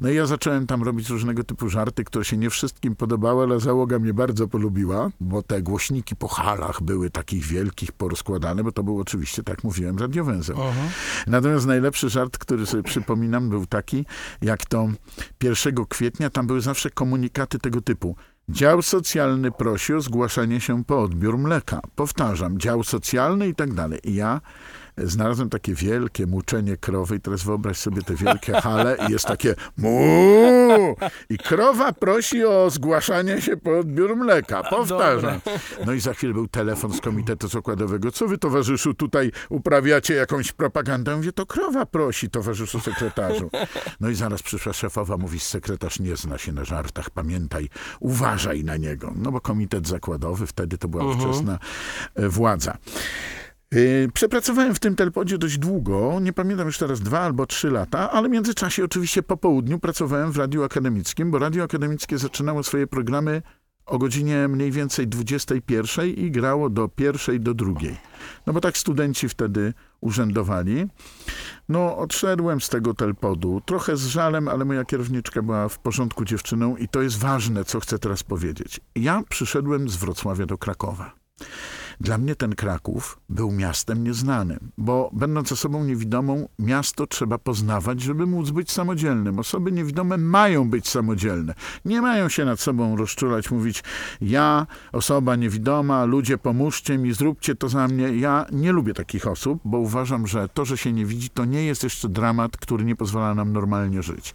No 0.01 0.11
i 0.11 0.15
ja 0.15 0.27
zacząłem 0.27 0.67
tam 0.67 0.83
robić 0.83 1.09
różnego 1.09 1.45
typu 1.45 1.69
żarty, 1.69 2.05
które 2.05 2.25
się 2.25 2.37
nie 2.37 2.51
wszystkim 2.51 2.97
podobały, 2.97 3.43
ale 3.43 3.61
załoga 3.61 3.99
mnie 3.99 4.15
bardzo 4.15 4.49
polubiła, 4.49 5.11
bo 5.21 5.43
te 5.43 5.63
głośniki 5.63 6.17
po 6.17 6.29
halach 6.29 6.83
były 6.83 7.11
takich 7.11 7.45
wielkich, 7.45 7.93
porozkładane, 7.93 8.65
bo 8.65 8.73
to 8.73 8.83
był 8.83 9.01
oczywiście, 9.01 9.43
tak 9.43 9.65
mówiłem, 9.65 9.99
radiowęzeł. 9.99 10.57
-huh. 10.57 10.73
Natomiast 11.27 11.67
najlepszy 11.67 12.09
żart, 12.09 12.39
który 12.39 12.67
sobie 12.67 12.83
przypominam, 12.83 13.49
był 13.49 13.67
taki, 13.67 13.82
jak 14.43 14.67
to 14.67 14.89
1 15.43 15.75
kwietnia, 15.89 16.31
tam 16.31 16.47
były 16.47 16.61
zawsze 16.61 16.91
komunikaty 16.91 17.59
tego 17.59 17.81
typu. 17.81 18.17
Dział 18.49 18.83
socjalny 18.83 19.51
prosi 19.51 19.95
o 19.95 20.01
zgłaszanie 20.01 20.61
się 20.61 20.85
po 20.85 21.03
odbiór 21.03 21.39
mleka. 21.39 21.81
Powtarzam, 21.95 22.59
dział 22.59 22.85
socjalny 22.85 23.49
i 23.49 23.55
tak 23.55 23.75
dalej. 23.75 24.01
I 24.05 24.15
ja 24.15 24.41
znalazłem 24.99 25.51
takie 25.51 25.75
wielkie 25.75 26.27
muczenie 26.27 26.77
krowy 26.77 27.17
i 27.17 27.21
teraz 27.21 27.43
wyobraź 27.43 27.77
sobie 27.77 28.03
te 28.03 28.15
wielkie 28.15 28.53
hale 28.63 28.97
i 29.09 29.13
jest 29.13 29.25
takie 29.25 29.55
mu 29.77 30.97
i 31.31 31.39
krowa 31.39 31.93
prosi 31.93 32.45
o 32.45 32.71
zgłaszanie 32.71 33.43
się 33.43 33.57
po 33.57 33.79
odbiór 33.79 34.17
mleka. 34.17 34.63
Powtarzam. 34.63 35.41
No 35.87 35.93
i 35.93 36.01
za 36.01 36.15
chwilę 36.15 36.35
był 36.35 36.49
telefon 36.49 36.93
z 36.93 37.01
komitetu 37.01 37.49
zakładowego. 37.49 38.13
Co 38.13 38.29
wy 38.29 38.39
towarzyszu 38.39 38.95
tutaj 38.95 39.33
uprawiacie 39.49 40.15
jakąś 40.15 40.53
propagandę? 40.53 41.17
Mówię, 41.17 41.33
to 41.33 41.47
krowa 41.47 41.87
prosi 41.87 42.31
towarzyszu 42.31 42.81
sekretarzu. 42.81 43.51
No 44.01 44.11
i 44.11 44.15
zaraz 44.15 44.43
przyszła 44.43 44.73
szefowa, 44.73 45.17
mówi, 45.17 45.41
sekretarz 45.41 46.01
nie 46.01 46.17
zna 46.17 46.39
się 46.39 46.53
na 46.53 46.65
żartach, 46.65 47.11
pamiętaj, 47.11 47.69
uważaj 48.01 48.65
na 48.65 48.77
niego. 48.77 49.13
No 49.17 49.33
bo 49.33 49.41
komitet 49.41 49.89
zakładowy, 49.89 50.47
wtedy 50.47 50.79
to 50.79 50.89
była 50.89 51.05
uh 51.05 51.17
-huh. 51.17 51.27
ówczesna 51.27 51.59
e, 52.15 52.29
władza. 52.29 52.79
Yy, 53.73 54.09
Przepracowałem 54.15 54.75
w 54.75 54.81
tym 54.81 54.97
telpodzie 54.97 55.39
dość 55.39 55.59
długo, 55.59 56.21
nie 56.21 56.33
pamiętam 56.33 56.67
już 56.67 56.79
teraz 56.79 57.01
dwa 57.01 57.21
albo 57.21 57.47
trzy 57.47 57.71
lata, 57.71 58.11
ale 58.11 58.29
w 58.29 58.33
międzyczasie 58.33 58.85
oczywiście 58.85 59.23
po 59.23 59.37
południu 59.37 59.79
pracowałem 59.79 60.33
w 60.33 60.37
Radiu 60.37 60.65
Akademickim, 60.65 61.31
bo 61.31 61.39
Radio 61.39 61.65
Akademickie 61.65 62.19
zaczynało 62.19 62.63
swoje 62.63 62.87
programy 62.87 63.43
o 63.87 63.99
godzinie 63.99 64.49
mniej 64.49 64.71
więcej 64.71 65.09
21 65.09 66.07
i 66.07 66.31
grało 66.31 66.71
do 66.71 66.89
pierwszej, 66.89 67.41
do 67.41 67.55
drugiej. 67.55 67.97
No 68.47 68.53
bo 68.53 68.61
tak 68.61 68.79
studenci 68.79 69.29
wtedy 69.29 69.75
urzędowali. 70.01 70.87
No, 71.69 71.97
odszedłem 71.97 72.61
z 72.61 72.69
tego 72.69 72.95
telpodu, 72.95 73.63
trochę 73.67 73.97
z 73.97 74.07
żalem, 74.07 74.49
ale 74.49 74.65
moja 74.65 74.85
kierowniczka 74.85 75.43
była 75.43 75.69
w 75.69 75.79
porządku 75.79 76.25
dziewczyną 76.25 76.77
i 76.77 76.89
to 76.89 77.03
jest 77.03 77.19
ważne, 77.19 77.65
co 77.65 77.81
chcę 77.81 77.99
teraz 77.99 78.23
powiedzieć. 78.23 78.81
Ja 78.95 79.23
przyszedłem 79.29 79.89
z 79.89 79.97
Wrocławia 79.97 80.47
do 80.47 80.59
Krakowa. 80.59 81.15
Dla 82.01 82.19
mnie 82.19 82.37
ten 82.37 82.55
Kraków 82.55 83.19
był 83.29 83.53
miastem 83.53 84.05
nieznanym, 84.05 84.73
bo 84.79 85.11
będąc 85.13 85.53
osobą 85.53 85.85
niewidomą, 85.85 86.49
miasto 86.59 87.07
trzeba 87.07 87.39
poznawać, 87.39 88.01
żeby 88.01 88.27
móc 88.27 88.51
być 88.51 88.71
samodzielnym. 88.71 89.39
Osoby 89.39 89.73
niewidome 89.73 90.17
mają 90.17 90.71
być 90.71 90.89
samodzielne. 90.89 91.55
Nie 91.85 92.03
mają 92.03 92.29
się 92.29 92.45
nad 92.45 92.61
sobą 92.61 92.97
rozczulać, 92.97 93.51
mówić 93.51 93.85
ja, 94.21 94.67
osoba 94.93 95.37
niewidoma, 95.37 96.05
ludzie 96.05 96.39
pomóżcie 96.39 96.99
mi, 96.99 97.13
zróbcie 97.13 97.55
to 97.55 97.69
za 97.69 97.89
mnie. 97.89 98.17
Ja 98.17 98.47
nie 98.53 98.73
lubię 98.73 98.95
takich 98.95 99.27
osób, 99.27 99.61
bo 99.65 99.79
uważam, 99.79 100.27
że 100.27 100.49
to, 100.49 100.65
że 100.65 100.79
się 100.79 100.93
nie 100.93 101.07
widzi, 101.07 101.31
to 101.31 101.45
nie 101.45 101.65
jest 101.65 101.83
jeszcze 101.83 102.09
dramat, 102.09 102.57
który 102.57 102.85
nie 102.85 102.97
pozwala 102.97 103.35
nam 103.35 103.53
normalnie 103.53 104.03
żyć. 104.03 104.33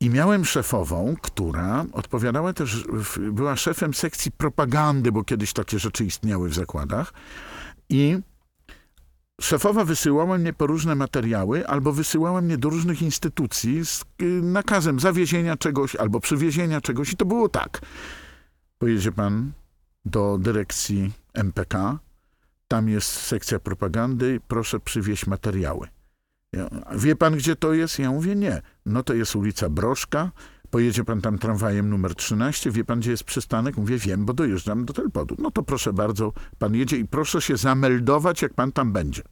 I 0.00 0.10
miałem 0.10 0.44
szefową, 0.44 1.14
która 1.22 1.84
odpowiadała 1.92 2.52
też, 2.52 2.84
była 3.32 3.56
szefem 3.56 3.94
sekcji 3.94 4.32
propagandy, 4.32 5.12
bo 5.12 5.24
kiedyś 5.24 5.52
takie 5.52 5.78
rzeczy 5.78 6.04
istniały 6.04 6.48
w 6.48 6.54
zakładach. 6.54 7.12
I 7.88 8.18
szefowa 9.40 9.84
wysyłała 9.84 10.38
mnie 10.38 10.52
po 10.52 10.66
różne 10.66 10.94
materiały, 10.94 11.66
albo 11.66 11.92
wysyłała 11.92 12.40
mnie 12.40 12.58
do 12.58 12.70
różnych 12.70 13.02
instytucji 13.02 13.86
z 13.86 14.04
y, 14.22 14.24
nakazem 14.42 15.00
zawiezienia 15.00 15.56
czegoś 15.56 15.96
albo 15.96 16.20
przywiezienia 16.20 16.80
czegoś. 16.80 17.12
I 17.12 17.16
to 17.16 17.24
było 17.24 17.48
tak. 17.48 17.80
Pojedzie 18.78 19.12
pan 19.12 19.52
do 20.04 20.38
dyrekcji 20.40 21.12
MPK, 21.34 21.98
tam 22.68 22.88
jest 22.88 23.08
sekcja 23.08 23.58
propagandy, 23.58 24.40
proszę 24.48 24.80
przywieźć 24.80 25.26
materiały. 25.26 25.88
Wie 26.96 27.16
pan, 27.16 27.36
gdzie 27.36 27.56
to 27.56 27.72
jest? 27.72 27.98
Ja 27.98 28.10
mówię, 28.10 28.36
nie. 28.36 28.62
No 28.86 29.02
to 29.02 29.14
jest 29.14 29.36
ulica 29.36 29.68
Broszka, 29.68 30.30
pojedzie 30.70 31.04
pan 31.04 31.20
tam 31.20 31.38
tramwajem 31.38 31.90
numer 31.90 32.14
13, 32.14 32.70
wie 32.70 32.84
pan, 32.84 33.00
gdzie 33.00 33.10
jest 33.10 33.24
przystanek? 33.24 33.76
Mówię, 33.76 33.98
wiem, 33.98 34.24
bo 34.24 34.32
dojeżdżam 34.32 34.84
do 34.84 34.92
Telpodu. 34.92 35.36
No 35.38 35.50
to 35.50 35.62
proszę 35.62 35.92
bardzo, 35.92 36.32
pan 36.58 36.74
jedzie 36.74 36.96
i 36.96 37.04
proszę 37.04 37.42
się 37.42 37.56
zameldować, 37.56 38.42
jak 38.42 38.54
pan 38.54 38.72
tam 38.72 38.92
będzie. 38.92 39.22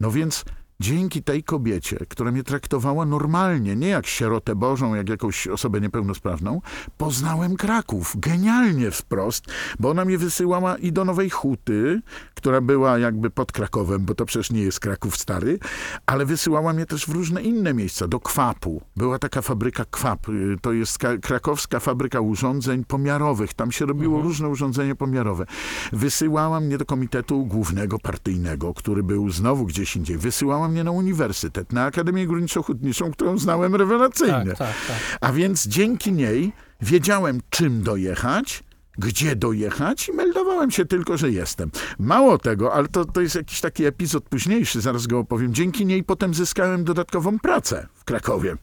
No 0.00 0.10
więc 0.10 0.44
dzięki 0.82 1.22
tej 1.22 1.44
kobiecie, 1.44 1.96
która 2.08 2.32
mnie 2.32 2.42
traktowała 2.42 3.06
normalnie, 3.06 3.76
nie 3.76 3.88
jak 3.88 4.06
sierotę 4.06 4.54
Bożą, 4.54 4.94
jak 4.94 5.08
jakąś 5.08 5.46
osobę 5.46 5.80
niepełnosprawną, 5.80 6.60
poznałem 6.98 7.56
Kraków. 7.56 8.12
Genialnie 8.16 8.90
wprost, 8.90 9.44
bo 9.80 9.90
ona 9.90 10.04
mnie 10.04 10.18
wysyłała 10.18 10.76
i 10.76 10.92
do 10.92 11.04
Nowej 11.04 11.30
Huty, 11.30 12.02
która 12.34 12.60
była 12.60 12.98
jakby 12.98 13.30
pod 13.30 13.52
Krakowem, 13.52 14.04
bo 14.04 14.14
to 14.14 14.24
przecież 14.26 14.50
nie 14.50 14.62
jest 14.62 14.80
Kraków 14.80 15.16
stary, 15.16 15.58
ale 16.06 16.26
wysyłała 16.26 16.72
mnie 16.72 16.86
też 16.86 17.06
w 17.06 17.08
różne 17.08 17.42
inne 17.42 17.74
miejsca, 17.74 18.08
do 18.08 18.20
Kwapu. 18.20 18.82
Była 18.96 19.18
taka 19.18 19.42
fabryka 19.42 19.84
Kwap, 19.90 20.28
y, 20.28 20.56
to 20.62 20.72
jest 20.72 20.98
ka- 20.98 21.18
krakowska 21.18 21.80
fabryka 21.80 22.20
urządzeń 22.20 22.84
pomiarowych, 22.84 23.54
tam 23.54 23.72
się 23.72 23.86
robiło 23.86 24.22
różne 24.22 24.48
urządzenia 24.48 24.94
pomiarowe. 24.94 25.46
Wysyłała 25.92 26.60
mnie 26.60 26.78
do 26.78 26.84
Komitetu 26.84 27.46
Głównego 27.46 27.98
Partyjnego, 27.98 28.74
który 28.74 29.02
był 29.02 29.30
znowu 29.30 29.66
gdzieś 29.66 29.96
indziej. 29.96 30.18
Wysyłała 30.18 30.68
mnie 30.72 30.84
na 30.84 30.90
uniwersytet, 30.90 31.72
na 31.72 31.84
Akademię 31.84 32.28
Górniczo-Hutniczą, 32.28 33.10
którą 33.10 33.38
znałem 33.38 33.74
rewelacyjnie. 33.74 34.32
Tak, 34.32 34.58
tak, 34.58 34.74
tak. 34.88 35.18
A 35.20 35.32
więc 35.32 35.66
dzięki 35.66 36.12
niej 36.12 36.52
wiedziałem, 36.80 37.40
czym 37.50 37.82
dojechać, 37.82 38.64
gdzie 38.98 39.36
dojechać 39.36 40.08
i 40.08 40.12
meldowałem 40.12 40.70
się 40.70 40.84
tylko, 40.84 41.16
że 41.16 41.30
jestem. 41.30 41.70
Mało 41.98 42.38
tego, 42.38 42.74
ale 42.74 42.88
to, 42.88 43.04
to 43.04 43.20
jest 43.20 43.34
jakiś 43.34 43.60
taki 43.60 43.84
epizod 43.84 44.24
późniejszy, 44.24 44.80
zaraz 44.80 45.06
go 45.06 45.18
opowiem. 45.18 45.54
Dzięki 45.54 45.86
niej 45.86 46.04
potem 46.04 46.34
zyskałem 46.34 46.84
dodatkową 46.84 47.38
pracę 47.38 47.86
w 47.94 48.04
Krakowie. 48.04 48.56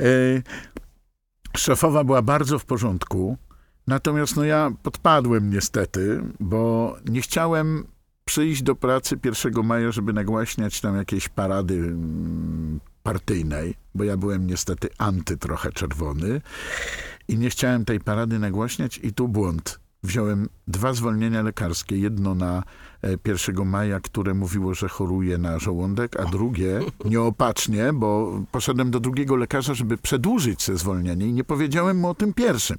E, 0.00 0.42
szefowa 1.56 2.04
była 2.04 2.22
bardzo 2.22 2.58
w 2.58 2.64
porządku, 2.64 3.36
natomiast 3.86 4.36
no 4.36 4.44
ja 4.44 4.70
podpadłem 4.82 5.50
niestety, 5.50 6.22
bo 6.40 6.96
nie 7.04 7.20
chciałem 7.20 7.86
przyjść 8.28 8.62
do 8.62 8.74
pracy 8.74 9.18
1 9.24 9.66
maja, 9.66 9.92
żeby 9.92 10.12
nagłaśniać 10.12 10.80
tam 10.80 10.96
jakieś 10.96 11.28
parady 11.28 11.74
mm, 11.74 12.80
partyjnej, 13.02 13.74
bo 13.94 14.04
ja 14.04 14.16
byłem 14.16 14.46
niestety 14.46 14.88
anty 14.98 15.36
trochę 15.36 15.72
czerwony 15.72 16.40
i 17.28 17.38
nie 17.38 17.50
chciałem 17.50 17.84
tej 17.84 18.00
parady 18.00 18.38
nagłaśniać 18.38 19.00
i 19.02 19.12
tu 19.12 19.28
błąd. 19.28 19.80
Wziąłem 20.06 20.48
dwa 20.68 20.92
zwolnienia 20.92 21.42
lekarskie, 21.42 21.98
jedno 21.98 22.34
na 22.34 22.62
e, 23.04 23.16
1 23.24 23.66
maja, 23.66 24.00
które 24.00 24.34
mówiło, 24.34 24.74
że 24.74 24.88
choruję 24.88 25.38
na 25.38 25.58
żołądek, 25.58 26.20
a 26.20 26.24
drugie 26.24 26.80
nieopatrznie, 27.04 27.92
bo 27.92 28.40
poszedłem 28.52 28.90
do 28.90 29.00
drugiego 29.00 29.36
lekarza, 29.36 29.74
żeby 29.74 29.98
przedłużyć 29.98 30.66
te 30.66 30.76
zwolnienie 30.76 31.26
i 31.26 31.32
nie 31.32 31.44
powiedziałem 31.44 31.96
mu 31.96 32.08
o 32.08 32.14
tym 32.14 32.34
pierwszym. 32.34 32.76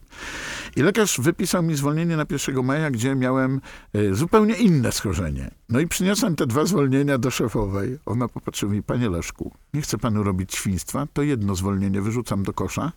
I 0.75 0.81
lekarz 0.81 1.19
wypisał 1.21 1.63
mi 1.63 1.75
zwolnienie 1.75 2.17
na 2.17 2.25
1 2.29 2.65
maja, 2.65 2.91
gdzie 2.91 3.15
miałem 3.15 3.61
e, 3.93 4.13
zupełnie 4.13 4.55
inne 4.55 4.91
schorzenie. 4.91 5.51
No 5.69 5.79
i 5.79 5.87
przyniosłem 5.87 6.35
te 6.35 6.47
dwa 6.47 6.65
zwolnienia 6.65 7.17
do 7.17 7.31
szefowej. 7.31 7.99
Ona 8.05 8.27
popatrzyła 8.27 8.71
mi, 8.71 8.83
panie 8.83 9.09
Leszku, 9.09 9.53
nie 9.73 9.81
chce 9.81 9.97
panu 9.97 10.23
robić 10.23 10.55
świństwa, 10.55 11.07
to 11.13 11.21
jedno 11.21 11.55
zwolnienie 11.55 12.01
wyrzucam 12.01 12.43
do 12.43 12.53
kosza, 12.53 12.91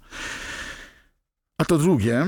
a 1.59 1.65
to 1.65 1.79
drugie 1.79 2.27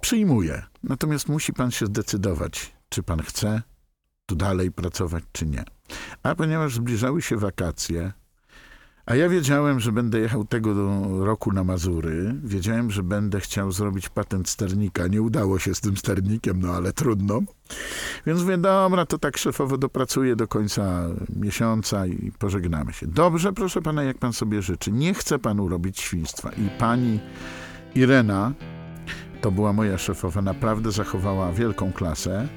przyjmuję. 0.00 0.71
Natomiast 0.84 1.28
musi 1.28 1.52
pan 1.52 1.70
się 1.70 1.86
zdecydować, 1.86 2.72
czy 2.88 3.02
pan 3.02 3.22
chce 3.22 3.62
tu 4.26 4.36
dalej 4.36 4.72
pracować, 4.72 5.24
czy 5.32 5.46
nie. 5.46 5.64
A 6.22 6.34
ponieważ 6.34 6.74
zbliżały 6.74 7.22
się 7.22 7.36
wakacje, 7.36 8.12
a 9.06 9.14
ja 9.14 9.28
wiedziałem, 9.28 9.80
że 9.80 9.92
będę 9.92 10.18
jechał 10.18 10.44
tego 10.44 10.74
roku 11.24 11.52
na 11.52 11.64
Mazury, 11.64 12.34
wiedziałem, 12.44 12.90
że 12.90 13.02
będę 13.02 13.40
chciał 13.40 13.72
zrobić 13.72 14.08
patent 14.08 14.48
sternika. 14.48 15.06
Nie 15.06 15.22
udało 15.22 15.58
się 15.58 15.74
z 15.74 15.80
tym 15.80 15.96
sternikiem, 15.96 16.60
no 16.60 16.72
ale 16.72 16.92
trudno. 16.92 17.40
Więc 18.26 18.40
mówię, 18.40 18.58
dobra, 18.58 19.06
to 19.06 19.18
tak 19.18 19.38
szefowo 19.38 19.78
dopracuję 19.78 20.36
do 20.36 20.48
końca 20.48 21.08
miesiąca 21.36 22.06
i 22.06 22.32
pożegnamy 22.38 22.92
się. 22.92 23.06
Dobrze, 23.06 23.52
proszę 23.52 23.82
pana, 23.82 24.02
jak 24.02 24.18
pan 24.18 24.32
sobie 24.32 24.62
życzy. 24.62 24.92
Nie 24.92 25.14
chce 25.14 25.38
panu 25.38 25.68
robić 25.68 26.00
świństwa. 26.00 26.50
I 26.52 26.78
pani 26.78 27.20
Irena, 27.94 28.52
to 29.42 29.50
była 29.50 29.72
moja 29.72 29.98
szefowa, 29.98 30.42
naprawdę 30.42 30.92
zachowała 30.92 31.52
wielką 31.52 31.92
klasę. 31.92 32.48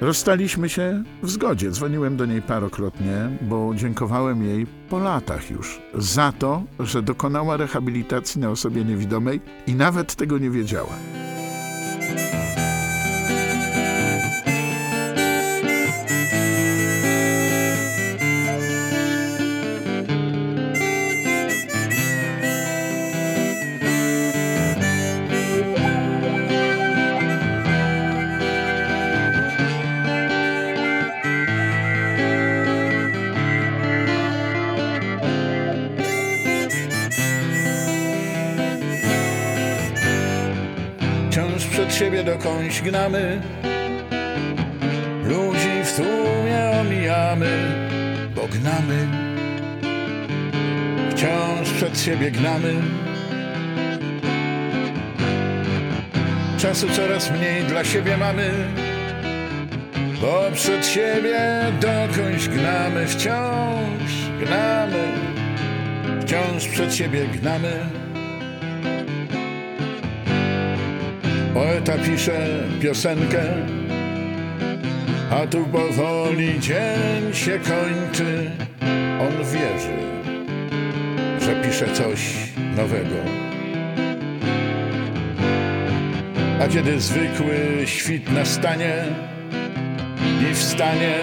Rozstaliśmy 0.00 0.68
się 0.68 1.02
w 1.22 1.30
zgodzie. 1.30 1.70
Dzwoniłem 1.70 2.16
do 2.16 2.26
niej 2.26 2.42
parokrotnie, 2.42 3.30
bo 3.40 3.74
dziękowałem 3.74 4.42
jej 4.42 4.66
po 4.90 4.98
latach 4.98 5.50
już 5.50 5.82
za 5.94 6.32
to, 6.32 6.62
że 6.80 7.02
dokonała 7.02 7.56
rehabilitacji 7.56 8.40
na 8.40 8.50
osobie 8.50 8.84
niewidomej 8.84 9.40
i 9.66 9.74
nawet 9.74 10.14
tego 10.14 10.38
nie 10.38 10.50
wiedziała. 10.50 10.92
Dokądś 42.28 42.80
gnamy, 42.80 43.40
ludzi 45.24 45.84
w 45.84 45.96
tłumie 45.96 46.80
omijamy, 46.80 47.50
bo 48.34 48.48
gnamy. 48.48 49.06
Wciąż 51.10 51.70
przed 51.76 52.00
siebie 52.00 52.30
gnamy. 52.30 52.74
Czasu 56.58 56.88
coraz 56.88 57.30
mniej 57.30 57.64
dla 57.64 57.84
siebie 57.84 58.16
mamy, 58.16 58.50
bo 60.20 60.42
przed 60.54 60.86
siebie 60.86 61.40
dokądś 61.80 62.48
gnamy, 62.48 63.06
wciąż 63.06 64.10
gnamy, 64.40 65.12
wciąż 66.20 66.68
przed 66.68 66.94
siebie 66.94 67.26
gnamy. 67.26 68.07
Poeta 71.58 71.98
pisze 71.98 72.38
piosenkę, 72.80 73.42
A 75.30 75.46
tu 75.46 75.64
powoli 75.64 76.60
dzień 76.60 77.34
się 77.34 77.58
kończy. 77.58 78.50
On 79.20 79.44
wierzy, 79.44 79.98
że 81.40 81.62
pisze 81.62 81.92
coś 81.92 82.20
nowego. 82.76 83.16
A 86.62 86.68
kiedy 86.68 87.00
zwykły 87.00 87.56
świt 87.84 88.32
nastanie 88.32 89.04
i 90.50 90.54
wstanie 90.54 91.14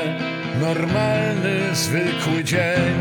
normalny, 0.61 1.59
zwykły 1.73 2.43
dzień, 2.43 2.93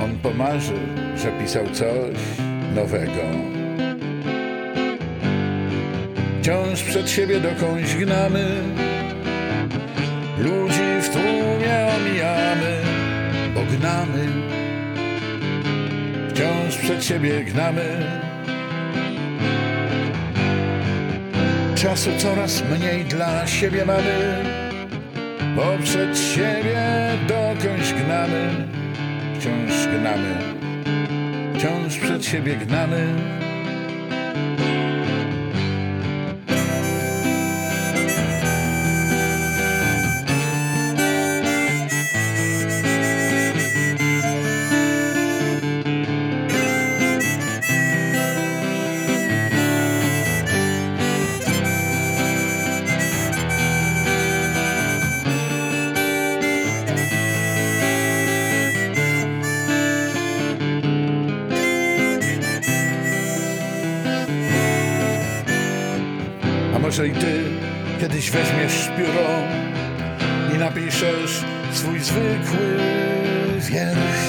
on 0.00 0.18
pomarzy, 0.18 0.78
że 1.16 1.32
pisał 1.32 1.64
coś 1.72 2.16
nowego. 2.74 3.55
Wciąż 6.46 6.82
przed 6.82 7.10
siebie 7.10 7.40
dokądś 7.40 7.94
gnamy, 7.94 8.62
ludzi 10.38 11.00
w 11.02 11.08
tłumie 11.08 11.86
omijamy, 11.96 12.82
bo 13.54 13.60
gnamy. 13.62 14.26
Wciąż 16.30 16.76
przed 16.76 17.04
siebie 17.04 17.44
gnamy. 17.44 18.06
Czasu 21.74 22.10
coraz 22.18 22.62
mniej 22.70 23.04
dla 23.04 23.46
siebie 23.46 23.84
mamy, 23.84 24.44
bo 25.56 25.84
przed 25.84 26.18
siebie 26.18 26.82
dokądś 27.28 27.92
gnamy. 27.92 28.50
Wciąż 29.38 29.86
gnamy, 29.86 30.36
wciąż 31.54 31.98
przed 31.98 32.26
siebie 32.26 32.56
gnamy. 32.56 33.14
Kiedyś 68.26 68.30
weźmiesz 68.30 68.90
pióro 68.96 69.28
i 70.54 70.58
napiszesz 70.58 71.44
swój 71.72 72.00
zwykły 72.00 72.76
wiersz 73.58 74.26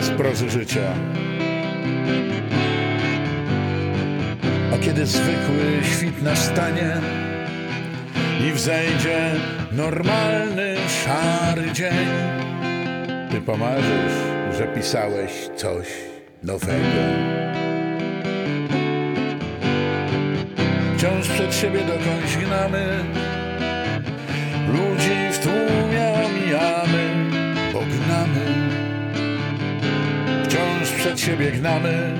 z 0.00 0.10
prozy 0.10 0.50
życia. 0.50 0.92
A 4.74 4.78
kiedy 4.78 5.06
zwykły 5.06 5.84
świt 5.96 6.22
nastanie 6.22 6.96
i 8.48 8.52
wzejdzie 8.52 9.30
normalny, 9.72 10.76
szary 11.04 11.72
dzień, 11.72 12.08
ty 13.30 13.40
pomarzysz, 13.40 14.14
że 14.58 14.66
pisałeś 14.66 15.32
coś 15.56 15.86
nowego. 16.42 17.63
Siebie 21.54 21.80
dokądś 21.80 22.36
gnamy. 22.36 23.04
Ludzi 24.68 25.32
w 25.32 25.38
tłumie 25.38 26.12
omijamy 26.26 27.14
Pognamy. 27.72 28.44
Wciąż 30.44 30.90
przed 30.98 31.20
siebie 31.20 31.50
gnamy. 31.52 32.14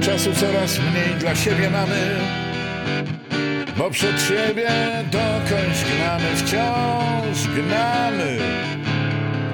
Czasu 0.00 0.32
coraz 0.32 0.78
mniej 0.78 1.18
dla 1.18 1.34
siebie 1.34 1.70
mamy 1.70 2.16
Bo 3.76 3.90
przed 3.90 4.22
siebie 4.22 4.70
dokądś 5.10 5.84
gnamy 5.84 6.36
Wciąż 6.36 7.48
gnamy. 7.56 8.38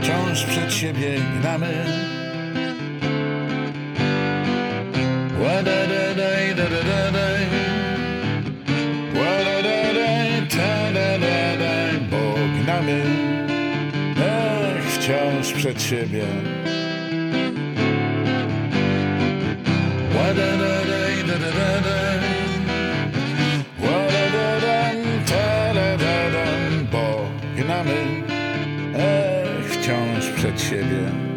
Wciąż 0.00 0.44
przed 0.44 0.72
siebie 0.74 1.16
gnamy 1.40 2.17
przed 15.58 15.82
siebie. 15.82 16.24
Bo 26.92 27.28
gnamy 27.56 27.94
ach, 28.94 29.70
wciąż 29.70 30.30
przed 30.36 30.60
siebie. 30.60 31.27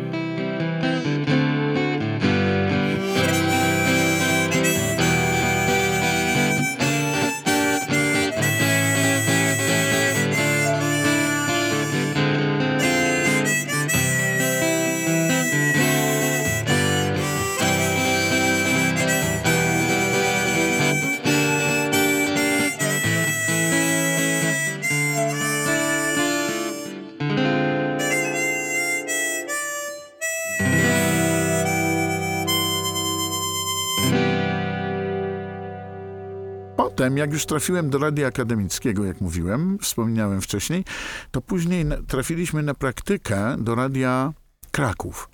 Potem, 36.92 37.18
jak 37.18 37.34
już 37.34 37.46
trafiłem 37.46 37.90
do 37.90 37.98
radia 37.98 38.28
akademickiego, 38.28 39.06
jak 39.06 39.22
mówiłem, 39.22 39.78
wspominałem 39.82 40.42
wcześniej, 40.42 40.86
to 41.32 41.42
później 41.42 41.86
trafiliśmy 42.08 42.64
na 42.64 42.74
praktykę 42.74 43.56
do 43.60 43.76
radia 43.76 44.34
Kraków. 44.72 45.30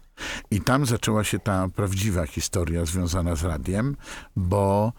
I 0.51 0.61
tam 0.61 0.85
zaczęła 0.85 1.23
się 1.23 1.39
ta 1.39 1.67
prawdziwa 1.75 2.25
historia 2.25 2.85
związana 2.85 3.35
z 3.35 3.43
radiem, 3.43 3.95
bo 4.35 4.93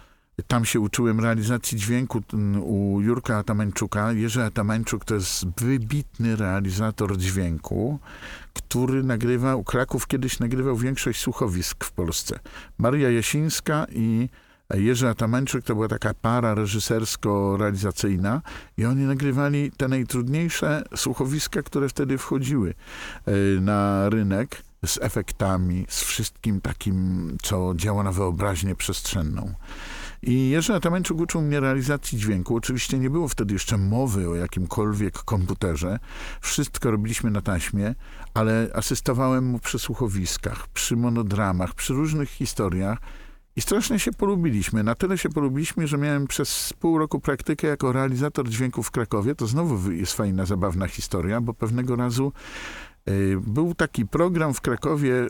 tam 0.47 0.65
się 0.65 0.81
uczyłem 0.81 1.21
realizacji 1.21 1.79
dźwięku 1.79 2.23
mm, 2.33 2.63
u 2.63 3.01
Jurka 3.01 3.37
Atamańczuka. 3.37 4.13
Jerzy 4.13 4.45
Atamańczuk 4.45 5.05
to 5.05 5.15
jest 5.15 5.47
wybitny 5.61 6.37
realizator 6.37 7.17
dźwięku, 7.17 7.99
który 8.53 9.03
nagrywał, 9.03 9.65
Kraków 9.65 10.07
kiedyś 10.07 10.39
nagrywał 10.39 10.77
większość 10.77 11.21
słuchowisk 11.21 11.85
w 11.85 11.93
Polsce. 11.93 12.39
Maria 12.79 13.11
Jasińska 13.11 13.87
i 13.93 14.29
Jerzy 14.75 15.09
Atamańczyk 15.09 15.65
to 15.65 15.75
była 15.75 15.89
taka 15.89 16.15
para 16.15 16.55
reżysersko-realizacyjna 16.55 18.41
i 18.77 18.85
oni 18.85 19.03
nagrywali 19.03 19.73
te 19.77 19.89
najtrudniejsze 19.89 20.85
słuchowiska, 20.97 21.63
które 21.63 21.89
wtedy 21.89 22.19
wchodziły 22.19 22.75
e, 23.27 23.33
na 23.61 24.09
rynek 24.09 24.63
z 24.87 24.99
efektami, 25.03 25.87
z 25.89 26.03
wszystkim 26.03 26.61
takim, 26.61 27.37
co 27.43 27.73
działa 27.77 28.03
na 28.03 28.13
wyobraźnię 28.13 28.75
przestrzenną. 28.75 29.55
I 30.23 30.49
Jerzy 30.49 30.75
Atamańczuk 30.75 31.21
uczył 31.21 31.43
mnie 31.43 31.61
realizacji 31.61 32.19
dźwięku. 32.19 32.57
Oczywiście 32.57 32.99
nie 32.99 33.11
było 33.11 33.29
wtedy 33.29 33.55
jeszcze 33.55 33.79
mowy 33.79 34.29
o 34.29 34.35
jakimkolwiek 34.35 35.19
komputerze. 35.19 35.99
Wszystko 36.41 36.91
robiliśmy 36.91 37.31
na 37.31 37.41
taśmie, 37.41 37.95
ale 38.35 38.71
asystowałem 38.75 39.47
mu 39.47 39.59
przy 39.59 39.79
słuchowiskach, 39.79 40.69
przy 40.69 40.97
monodramach, 40.97 41.75
przy 41.75 41.93
różnych 41.93 42.31
historiach. 42.31 42.99
I 43.59 43.61
strasznie 43.61 43.99
się 43.99 44.13
polubiliśmy. 44.13 44.83
Na 44.83 44.95
tyle 44.95 45.19
się 45.19 45.29
polubiliśmy, 45.29 45.87
że 45.87 45.99
miałem 45.99 46.27
przez 46.27 46.73
pół 46.81 46.99
roku 46.99 47.21
praktykę 47.21 47.67
jako 47.67 47.93
realizator 47.93 48.49
dźwięku 48.49 48.83
w 48.83 48.91
Krakowie. 48.91 49.35
To 49.35 49.47
znowu 49.47 49.93
jest 49.93 50.13
fajna, 50.13 50.47
zabawna 50.47 50.89
historia, 50.89 51.41
bo 51.41 51.55
pewnego 51.55 51.97
razu 51.97 52.33
y, 53.09 53.37
był 53.47 53.75
taki 53.75 54.07
program 54.07 54.55
w 54.55 54.61
Krakowie, 54.61 55.27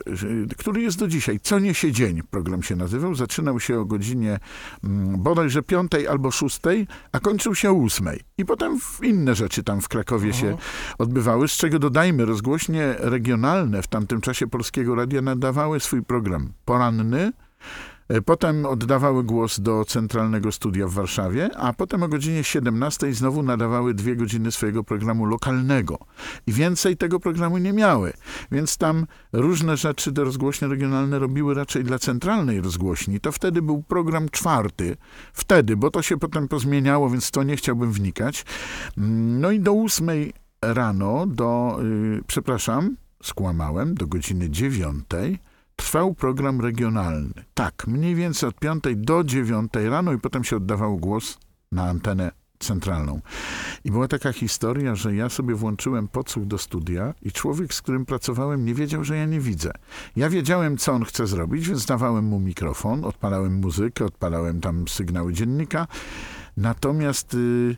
który 0.57 0.81
jest 0.81 0.99
do 0.99 1.07
dzisiaj. 1.07 1.39
Co 1.39 1.59
niesie 1.59 1.91
dzień 1.91 2.21
program 2.31 2.63
się 2.63 2.75
nazywał. 2.75 3.15
Zaczynał 3.15 3.59
się 3.59 3.79
o 3.79 3.85
godzinie 3.85 4.39
mm, 4.83 5.21
bodajże 5.21 5.63
piątej 5.63 6.07
albo 6.07 6.31
szóstej, 6.31 6.87
a 7.11 7.19
kończył 7.19 7.55
się 7.55 7.69
o 7.69 7.73
ósmej. 7.73 8.19
I 8.37 8.45
potem 8.45 8.79
inne 9.03 9.35
rzeczy 9.35 9.63
tam 9.63 9.81
w 9.81 9.87
Krakowie 9.87 10.33
się 10.33 10.57
odbywały, 10.97 11.47
z 11.47 11.51
czego 11.51 11.79
dodajmy, 11.79 12.25
rozgłośnie 12.25 12.95
regionalne 12.97 13.81
w 13.81 13.87
tamtym 13.87 14.21
czasie 14.21 14.47
Polskiego 14.47 14.95
Radia 14.95 15.21
nadawały 15.21 15.79
swój 15.79 16.03
program 16.03 16.51
poranny, 16.65 17.31
Potem 18.25 18.65
oddawały 18.65 19.23
głos 19.23 19.59
do 19.59 19.85
Centralnego 19.85 20.51
Studia 20.51 20.87
w 20.87 20.91
Warszawie, 20.93 21.49
a 21.57 21.73
potem 21.73 22.03
o 22.03 22.07
godzinie 22.07 22.43
17 22.43 23.13
znowu 23.13 23.43
nadawały 23.43 23.93
dwie 23.93 24.15
godziny 24.15 24.51
swojego 24.51 24.83
programu 24.83 25.25
lokalnego. 25.25 25.97
I 26.47 26.53
więcej 26.53 26.97
tego 26.97 27.19
programu 27.19 27.57
nie 27.57 27.73
miały. 27.73 28.13
Więc 28.51 28.77
tam 28.77 29.05
różne 29.33 29.77
rzeczy 29.77 30.13
te 30.13 30.23
rozgłośnie 30.23 30.67
regionalne 30.67 31.19
robiły 31.19 31.53
raczej 31.53 31.83
dla 31.83 31.99
centralnej 31.99 32.61
rozgłośni. 32.61 33.19
To 33.19 33.31
wtedy 33.31 33.61
był 33.61 33.83
program 33.83 34.29
czwarty. 34.29 34.97
Wtedy, 35.33 35.77
bo 35.77 35.91
to 35.91 36.01
się 36.01 36.17
potem 36.17 36.47
pozmieniało, 36.47 37.09
więc 37.09 37.31
to 37.31 37.43
nie 37.43 37.55
chciałbym 37.55 37.91
wnikać. 37.91 38.45
Mm, 38.97 39.41
No 39.41 39.51
i 39.51 39.59
do 39.59 39.73
ósmej 39.73 40.33
rano, 40.61 41.25
do, 41.27 41.79
y, 41.83 42.23
przepraszam, 42.27 42.95
skłamałem, 43.23 43.95
do 43.95 44.07
godziny 44.07 44.49
dziewiątej 44.49 45.39
trwał 45.79 46.13
program 46.13 46.61
regionalny. 46.61 47.33
Tak, 47.53 47.87
mniej 47.87 48.15
więcej 48.15 48.49
od 48.49 48.55
5 48.55 48.83
do 48.95 49.23
9 49.23 49.71
rano 49.89 50.13
i 50.13 50.19
potem 50.19 50.43
się 50.43 50.55
oddawał 50.55 50.97
głos 50.97 51.37
na 51.71 51.83
antenę 51.83 52.31
centralną. 52.59 53.21
I 53.83 53.91
była 53.91 54.07
taka 54.07 54.33
historia, 54.33 54.95
że 54.95 55.15
ja 55.15 55.29
sobie 55.29 55.55
włączyłem 55.55 56.07
podsłuch 56.07 56.45
do 56.45 56.57
studia 56.57 57.13
i 57.21 57.31
człowiek, 57.31 57.73
z 57.73 57.81
którym 57.81 58.05
pracowałem, 58.05 58.65
nie 58.65 58.73
wiedział, 58.73 59.03
że 59.03 59.17
ja 59.17 59.25
nie 59.25 59.39
widzę. 59.39 59.71
Ja 60.15 60.29
wiedziałem, 60.29 60.77
co 60.77 60.91
on 60.91 61.05
chce 61.05 61.27
zrobić, 61.27 61.67
więc 61.67 61.85
dawałem 61.85 62.25
mu 62.25 62.39
mikrofon, 62.39 63.05
odpalałem 63.05 63.53
muzykę, 63.53 64.05
odpalałem 64.05 64.61
tam 64.61 64.87
sygnały 64.87 65.33
dziennika. 65.33 65.87
Natomiast 66.57 67.33
y, 67.33 67.77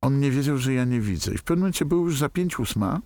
on 0.00 0.20
nie 0.20 0.30
wiedział, 0.30 0.58
że 0.58 0.74
ja 0.74 0.84
nie 0.84 1.00
widzę. 1.00 1.34
I 1.34 1.38
w 1.38 1.42
pewnym 1.42 1.60
momencie 1.60 1.84
był 1.84 2.04
już 2.04 2.18
za 2.18 2.28
5 2.28 2.58
ósma 2.58 3.00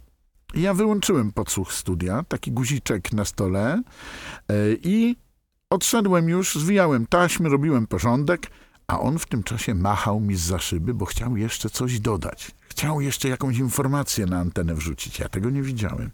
ja 0.55 0.75
wyłączyłem 0.75 1.33
podsłuch 1.33 1.73
studia, 1.73 2.25
taki 2.29 2.53
guziczek 2.53 3.13
na 3.13 3.25
stole 3.25 3.83
e, 4.49 4.55
i 4.83 5.17
odszedłem 5.71 6.29
już, 6.29 6.55
zwijałem 6.55 7.07
taśmy, 7.07 7.49
robiłem 7.49 7.87
porządek, 7.87 8.51
a 8.87 9.01
on 9.01 9.19
w 9.19 9.27
tym 9.27 9.43
czasie 9.43 9.75
machał 9.75 10.21
mi 10.21 10.37
z 10.37 10.61
szyby, 10.63 10.95
bo 10.95 11.05
chciał 11.05 11.37
jeszcze 11.37 11.71
coś 11.71 12.01
dodać. 12.01 12.51
Chciał 12.70 13.00
jeszcze 13.00 13.28
jakąś 13.28 13.59
informację 13.59 14.26
na 14.26 14.38
antenę 14.38 14.74
wrzucić. 14.74 15.18
Ja 15.18 15.28
tego 15.28 15.50
nie 15.50 15.62
widziałem. 15.62 16.11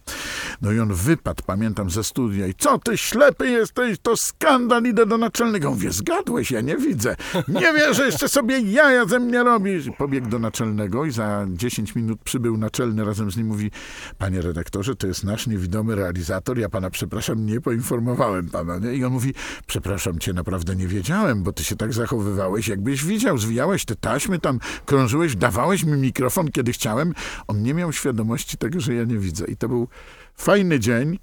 No 0.62 0.72
i 0.72 0.80
on 0.80 0.94
wypadł, 0.94 1.42
pamiętam, 1.46 1.90
ze 1.90 2.04
studia 2.04 2.46
i 2.46 2.54
co 2.54 2.78
ty 2.78 2.98
ślepy 2.98 3.50
jesteś, 3.50 3.98
to 4.02 4.16
skandal, 4.16 4.84
idę 4.84 5.06
do 5.06 5.18
naczelnego. 5.18 5.70
Mówię, 5.70 5.92
zgadłeś, 5.92 6.50
ja 6.50 6.60
nie 6.60 6.76
widzę. 6.76 7.16
Nie 7.48 7.72
wierzę, 7.72 8.06
jeszcze 8.06 8.28
sobie 8.28 8.60
jaja 8.60 9.06
ze 9.06 9.18
mnie 9.18 9.42
robisz. 9.42 9.84
Pobiegł 9.98 10.28
do 10.28 10.38
naczelnego 10.38 11.04
i 11.04 11.10
za 11.10 11.46
10 11.48 11.94
minut 11.94 12.20
przybył 12.24 12.56
naczelny 12.56 13.04
razem 13.04 13.30
z 13.30 13.36
nim. 13.36 13.46
Mówi, 13.46 13.70
panie 14.18 14.42
redaktorze, 14.42 14.96
to 14.96 15.06
jest 15.06 15.24
nasz 15.24 15.46
niewidomy 15.46 15.94
realizator, 15.94 16.58
ja 16.58 16.68
pana 16.68 16.90
przepraszam, 16.90 17.46
nie 17.46 17.60
poinformowałem 17.60 18.48
pana. 18.48 18.78
Nie? 18.78 18.94
I 18.94 19.04
on 19.04 19.12
mówi, 19.12 19.34
przepraszam 19.66 20.18
cię, 20.18 20.32
naprawdę 20.32 20.76
nie 20.76 20.86
wiedziałem, 20.86 21.42
bo 21.42 21.52
ty 21.52 21.64
się 21.64 21.76
tak 21.76 21.92
zachowywałeś, 21.92 22.68
jakbyś 22.68 23.04
widział, 23.04 23.38
zwijałeś 23.38 23.84
te 23.84 23.96
taśmy, 23.96 24.38
tam 24.38 24.58
krążyłeś, 24.86 25.36
dawałeś 25.36 25.84
mi 25.84 25.92
mikrofon, 25.92 26.45
kiedy 26.50 26.72
chciałem. 26.72 27.14
On 27.46 27.62
nie 27.62 27.74
miał 27.74 27.92
świadomości 27.92 28.56
tego, 28.56 28.80
że 28.80 28.94
ja 28.94 29.04
nie 29.04 29.18
widzę. 29.18 29.44
I 29.46 29.56
to 29.56 29.68
był 29.68 29.88
fajny 30.36 30.80
dzień, 30.80 31.18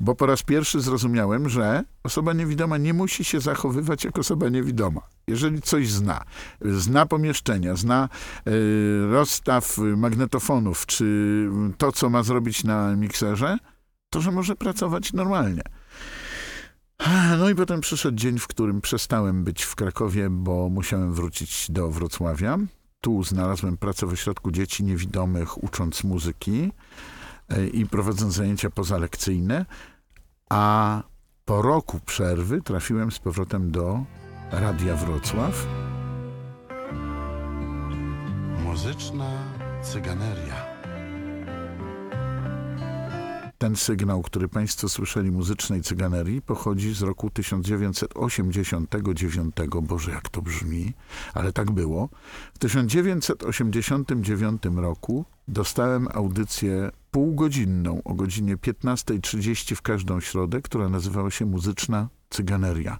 bo 0.00 0.14
po 0.14 0.26
raz 0.26 0.42
pierwszy 0.42 0.80
zrozumiałem, 0.80 1.48
że 1.48 1.84
osoba 2.02 2.32
niewidoma 2.32 2.78
nie 2.78 2.94
musi 2.94 3.24
się 3.24 3.40
zachowywać 3.40 4.04
jak 4.04 4.18
osoba 4.18 4.48
niewidoma. 4.48 5.00
Jeżeli 5.26 5.62
coś 5.62 5.90
zna, 5.90 6.24
zna 6.60 7.06
pomieszczenia, 7.06 7.76
zna 7.76 8.08
y, 8.48 8.50
rozstaw 9.10 9.78
magnetofonów, 9.78 10.86
czy 10.86 11.48
to, 11.78 11.92
co 11.92 12.10
ma 12.10 12.22
zrobić 12.22 12.64
na 12.64 12.96
mikserze, 12.96 13.58
to 14.10 14.20
że 14.20 14.32
może 14.32 14.56
pracować 14.56 15.12
normalnie. 15.12 15.62
No 17.38 17.50
i 17.50 17.54
potem 17.54 17.80
przyszedł 17.80 18.16
dzień, 18.16 18.38
w 18.38 18.46
którym 18.46 18.80
przestałem 18.80 19.44
być 19.44 19.62
w 19.62 19.74
Krakowie, 19.74 20.30
bo 20.30 20.68
musiałem 20.68 21.14
wrócić 21.14 21.70
do 21.70 21.90
Wrocławia. 21.90 22.58
Tu 23.00 23.22
znalazłem 23.24 23.76
pracę 23.76 24.06
w 24.06 24.12
ośrodku 24.12 24.50
dzieci 24.50 24.84
niewidomych, 24.84 25.64
ucząc 25.64 26.04
muzyki 26.04 26.72
y, 27.52 27.68
i 27.68 27.86
prowadząc 27.86 28.34
zajęcia 28.34 28.70
pozalekcyjne, 28.70 29.66
a 30.50 31.02
po 31.44 31.62
roku 31.62 32.00
przerwy 32.06 32.62
trafiłem 32.62 33.12
z 33.12 33.18
powrotem 33.18 33.70
do 33.70 34.04
Radia 34.50 34.96
Wrocław. 34.96 35.66
Muzyczna 38.64 39.30
cyganeria. 39.82 40.67
Ten 43.58 43.76
sygnał, 43.76 44.22
który 44.22 44.48
Państwo 44.48 44.88
słyszeli 44.88 45.30
muzycznej 45.30 45.82
cyganerii, 45.82 46.42
pochodzi 46.42 46.94
z 46.94 47.02
roku 47.02 47.30
1989. 47.30 49.56
Boże, 49.82 50.10
jak 50.10 50.28
to 50.28 50.42
brzmi, 50.42 50.92
ale 51.34 51.52
tak 51.52 51.70
było. 51.70 52.08
W 52.54 52.58
1989 52.58 54.62
roku 54.76 55.24
dostałem 55.48 56.08
audycję 56.12 56.90
półgodzinną 57.10 58.02
o 58.04 58.14
godzinie 58.14 58.56
15.30 58.56 59.74
w 59.74 59.82
każdą 59.82 60.20
środę, 60.20 60.62
która 60.62 60.88
nazywała 60.88 61.30
się 61.30 61.46
Muzyczna 61.46 62.08
Cyganeria. 62.30 62.98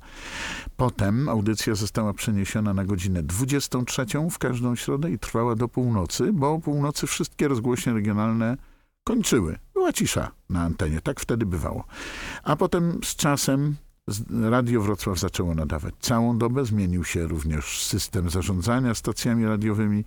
Potem 0.76 1.28
audycja 1.28 1.74
została 1.74 2.14
przeniesiona 2.14 2.74
na 2.74 2.84
godzinę 2.84 3.22
23 3.22 4.06
w 4.30 4.38
każdą 4.38 4.76
środę 4.76 5.10
i 5.10 5.18
trwała 5.18 5.54
do 5.54 5.68
północy, 5.68 6.32
bo 6.32 6.52
o 6.52 6.58
północy 6.58 7.06
wszystkie 7.06 7.48
rozgłośnie 7.48 7.92
regionalne 7.92 8.56
kończyły. 9.08 9.58
Była 9.74 9.92
cisza 9.92 10.30
na 10.50 10.62
antenie, 10.62 11.00
tak 11.00 11.20
wtedy 11.20 11.46
bywało. 11.46 11.84
A 12.42 12.56
potem 12.56 13.00
z 13.04 13.16
czasem 13.16 13.76
Radio 14.50 14.82
Wrocław 14.82 15.18
zaczęło 15.18 15.54
nadawać 15.54 15.94
całą 16.00 16.38
dobę, 16.38 16.64
zmienił 16.64 17.04
się 17.04 17.26
również 17.26 17.86
system 17.86 18.30
zarządzania 18.30 18.94
stacjami 18.94 19.46
radiowymi. 19.46 20.04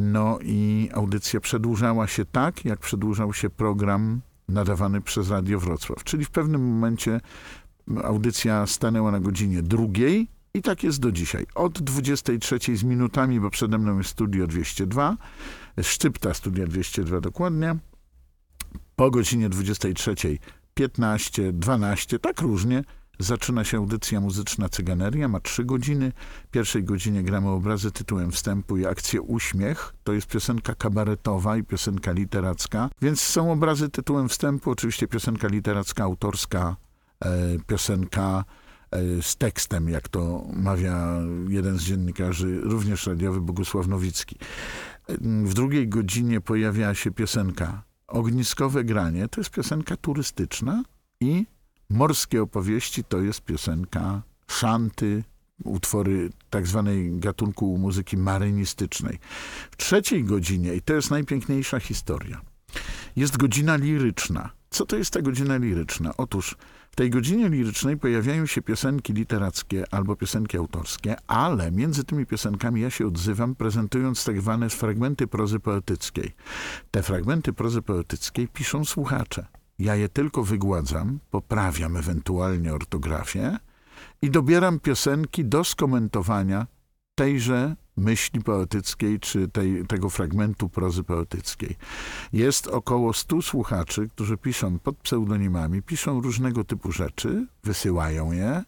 No 0.00 0.38
i 0.42 0.88
audycja 0.92 1.40
przedłużała 1.40 2.06
się 2.06 2.24
tak, 2.24 2.64
jak 2.64 2.78
przedłużał 2.78 3.32
się 3.32 3.50
program 3.50 4.20
nadawany 4.48 5.00
przez 5.00 5.30
Radio 5.30 5.60
Wrocław. 5.60 6.04
Czyli 6.04 6.24
w 6.24 6.30
pewnym 6.30 6.68
momencie 6.68 7.20
audycja 8.04 8.66
stanęła 8.66 9.10
na 9.10 9.20
godzinie 9.20 9.62
drugiej 9.62 10.28
i 10.54 10.62
tak 10.62 10.82
jest 10.82 11.00
do 11.00 11.12
dzisiaj. 11.12 11.46
Od 11.54 11.82
23 11.82 12.76
z 12.76 12.84
minutami, 12.84 13.40
bo 13.40 13.50
przede 13.50 13.78
mną 13.78 13.98
jest 13.98 14.10
Studio 14.10 14.46
202, 14.46 15.16
szczypta 15.82 16.34
Studia 16.34 16.66
202 16.66 17.20
dokładnie, 17.20 17.76
po 18.96 19.10
godzinie 19.10 19.48
23, 19.48 20.14
15, 20.74 21.52
12, 21.52 22.18
tak 22.18 22.40
różnie, 22.40 22.84
zaczyna 23.18 23.64
się 23.64 23.76
audycja 23.76 24.20
muzyczna 24.20 24.68
Cyganeria. 24.68 25.28
Ma 25.28 25.40
trzy 25.40 25.64
godziny. 25.64 26.12
W 26.48 26.50
pierwszej 26.50 26.84
godzinie 26.84 27.22
gramy 27.22 27.48
obrazy 27.48 27.90
tytułem 27.90 28.32
wstępu 28.32 28.76
i 28.76 28.86
akcję 28.86 29.22
Uśmiech. 29.22 29.94
To 30.04 30.12
jest 30.12 30.26
piosenka 30.26 30.74
kabaretowa 30.74 31.56
i 31.56 31.62
piosenka 31.62 32.12
literacka. 32.12 32.90
Więc 33.02 33.20
są 33.20 33.52
obrazy 33.52 33.88
tytułem 33.88 34.28
wstępu. 34.28 34.70
Oczywiście 34.70 35.08
piosenka 35.08 35.48
literacka, 35.48 36.04
autorska, 36.04 36.76
e, 37.24 37.28
piosenka 37.66 38.44
e, 38.90 39.22
z 39.22 39.36
tekstem, 39.36 39.88
jak 39.88 40.08
to 40.08 40.44
mawia 40.52 41.06
jeden 41.48 41.78
z 41.78 41.82
dziennikarzy, 41.82 42.60
również 42.60 43.06
radiowy 43.06 43.40
Bogusław 43.40 43.86
Nowicki. 43.88 44.36
W 45.44 45.54
drugiej 45.54 45.88
godzinie 45.88 46.40
pojawia 46.40 46.94
się 46.94 47.10
piosenka 47.10 47.82
Ogniskowe 48.08 48.84
granie 48.84 49.28
to 49.28 49.40
jest 49.40 49.50
piosenka 49.50 49.96
turystyczna 49.96 50.82
i 51.20 51.46
Morskie 51.90 52.42
opowieści 52.42 53.04
to 53.04 53.20
jest 53.20 53.40
piosenka 53.40 54.22
szanty, 54.48 55.24
utwory 55.64 56.30
tak 56.50 56.66
zwanej 56.66 57.18
gatunku 57.18 57.78
muzyki 57.78 58.16
marynistycznej. 58.16 59.18
W 59.70 59.76
trzeciej 59.76 60.24
godzinie, 60.24 60.74
i 60.74 60.82
to 60.82 60.94
jest 60.94 61.10
najpiękniejsza 61.10 61.80
historia, 61.80 62.40
jest 63.16 63.36
godzina 63.36 63.76
liryczna. 63.76 64.50
Co 64.76 64.86
to 64.86 64.96
jest 64.96 65.12
ta 65.12 65.22
godzina 65.22 65.56
liryczna? 65.56 66.16
Otóż 66.16 66.56
w 66.90 66.96
tej 66.96 67.10
godzinie 67.10 67.48
lirycznej 67.48 67.96
pojawiają 67.96 68.46
się 68.46 68.62
piosenki 68.62 69.12
literackie 69.12 69.84
albo 69.90 70.16
piosenki 70.16 70.56
autorskie, 70.56 71.16
ale 71.26 71.72
między 71.72 72.04
tymi 72.04 72.26
piosenkami 72.26 72.80
ja 72.80 72.90
się 72.90 73.06
odzywam, 73.06 73.54
prezentując 73.54 74.24
tak 74.24 74.40
zwane 74.40 74.70
fragmenty 74.70 75.26
prozy 75.26 75.60
poetyckiej. 75.60 76.34
Te 76.90 77.02
fragmenty 77.02 77.52
prozy 77.52 77.82
poetyckiej 77.82 78.48
piszą 78.48 78.84
słuchacze. 78.84 79.46
Ja 79.78 79.94
je 79.94 80.08
tylko 80.08 80.44
wygładzam, 80.44 81.18
poprawiam 81.30 81.96
ewentualnie 81.96 82.74
ortografię 82.74 83.58
i 84.22 84.30
dobieram 84.30 84.80
piosenki 84.80 85.44
do 85.44 85.64
skomentowania 85.64 86.66
tejże 87.14 87.76
myśli 87.96 88.42
poetyckiej, 88.42 89.20
czy 89.20 89.48
tej, 89.48 89.86
tego 89.86 90.10
fragmentu 90.10 90.68
prozy 90.68 91.02
poetyckiej. 91.02 91.76
Jest 92.32 92.66
około 92.66 93.12
100 93.12 93.42
słuchaczy, 93.42 94.08
którzy 94.08 94.36
piszą 94.36 94.78
pod 94.78 94.96
pseudonimami, 94.96 95.82
piszą 95.82 96.20
różnego 96.20 96.64
typu 96.64 96.92
rzeczy, 96.92 97.46
wysyłają 97.64 98.32
je, 98.32 98.64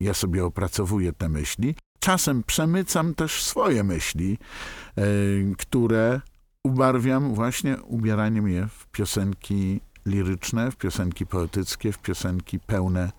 ja 0.00 0.14
sobie 0.14 0.44
opracowuję 0.44 1.12
te 1.12 1.28
myśli. 1.28 1.74
Czasem 2.00 2.42
przemycam 2.42 3.14
też 3.14 3.44
swoje 3.44 3.84
myśli, 3.84 4.38
e, 4.96 5.02
które 5.58 6.20
ubarwiam 6.64 7.34
właśnie 7.34 7.76
ubieraniem 7.82 8.48
je 8.48 8.68
w 8.68 8.86
piosenki 8.86 9.80
liryczne, 10.06 10.70
w 10.70 10.76
piosenki 10.76 11.26
poetyckie, 11.26 11.92
w 11.92 11.98
piosenki 11.98 12.60
pełne 12.60 13.12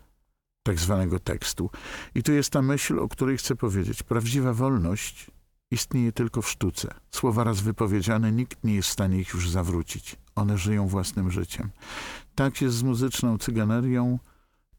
tak 0.63 0.79
zwanego 0.79 1.19
tekstu. 1.19 1.69
I 2.15 2.23
tu 2.23 2.33
jest 2.33 2.49
ta 2.49 2.61
myśl, 2.61 2.99
o 2.99 3.07
której 3.07 3.37
chcę 3.37 3.55
powiedzieć. 3.55 4.03
Prawdziwa 4.03 4.53
wolność 4.53 5.31
istnieje 5.71 6.11
tylko 6.11 6.41
w 6.41 6.49
sztuce. 6.49 6.93
Słowa 7.11 7.43
raz 7.43 7.61
wypowiedziane, 7.61 8.31
nikt 8.31 8.63
nie 8.63 8.75
jest 8.75 8.89
w 8.89 8.91
stanie 8.91 9.19
ich 9.19 9.33
już 9.33 9.49
zawrócić. 9.49 10.15
One 10.35 10.57
żyją 10.57 10.87
własnym 10.87 11.31
życiem. 11.31 11.69
Tak 12.35 12.61
jest 12.61 12.75
z 12.75 12.83
muzyczną 12.83 13.37
cyganerią. 13.37 14.19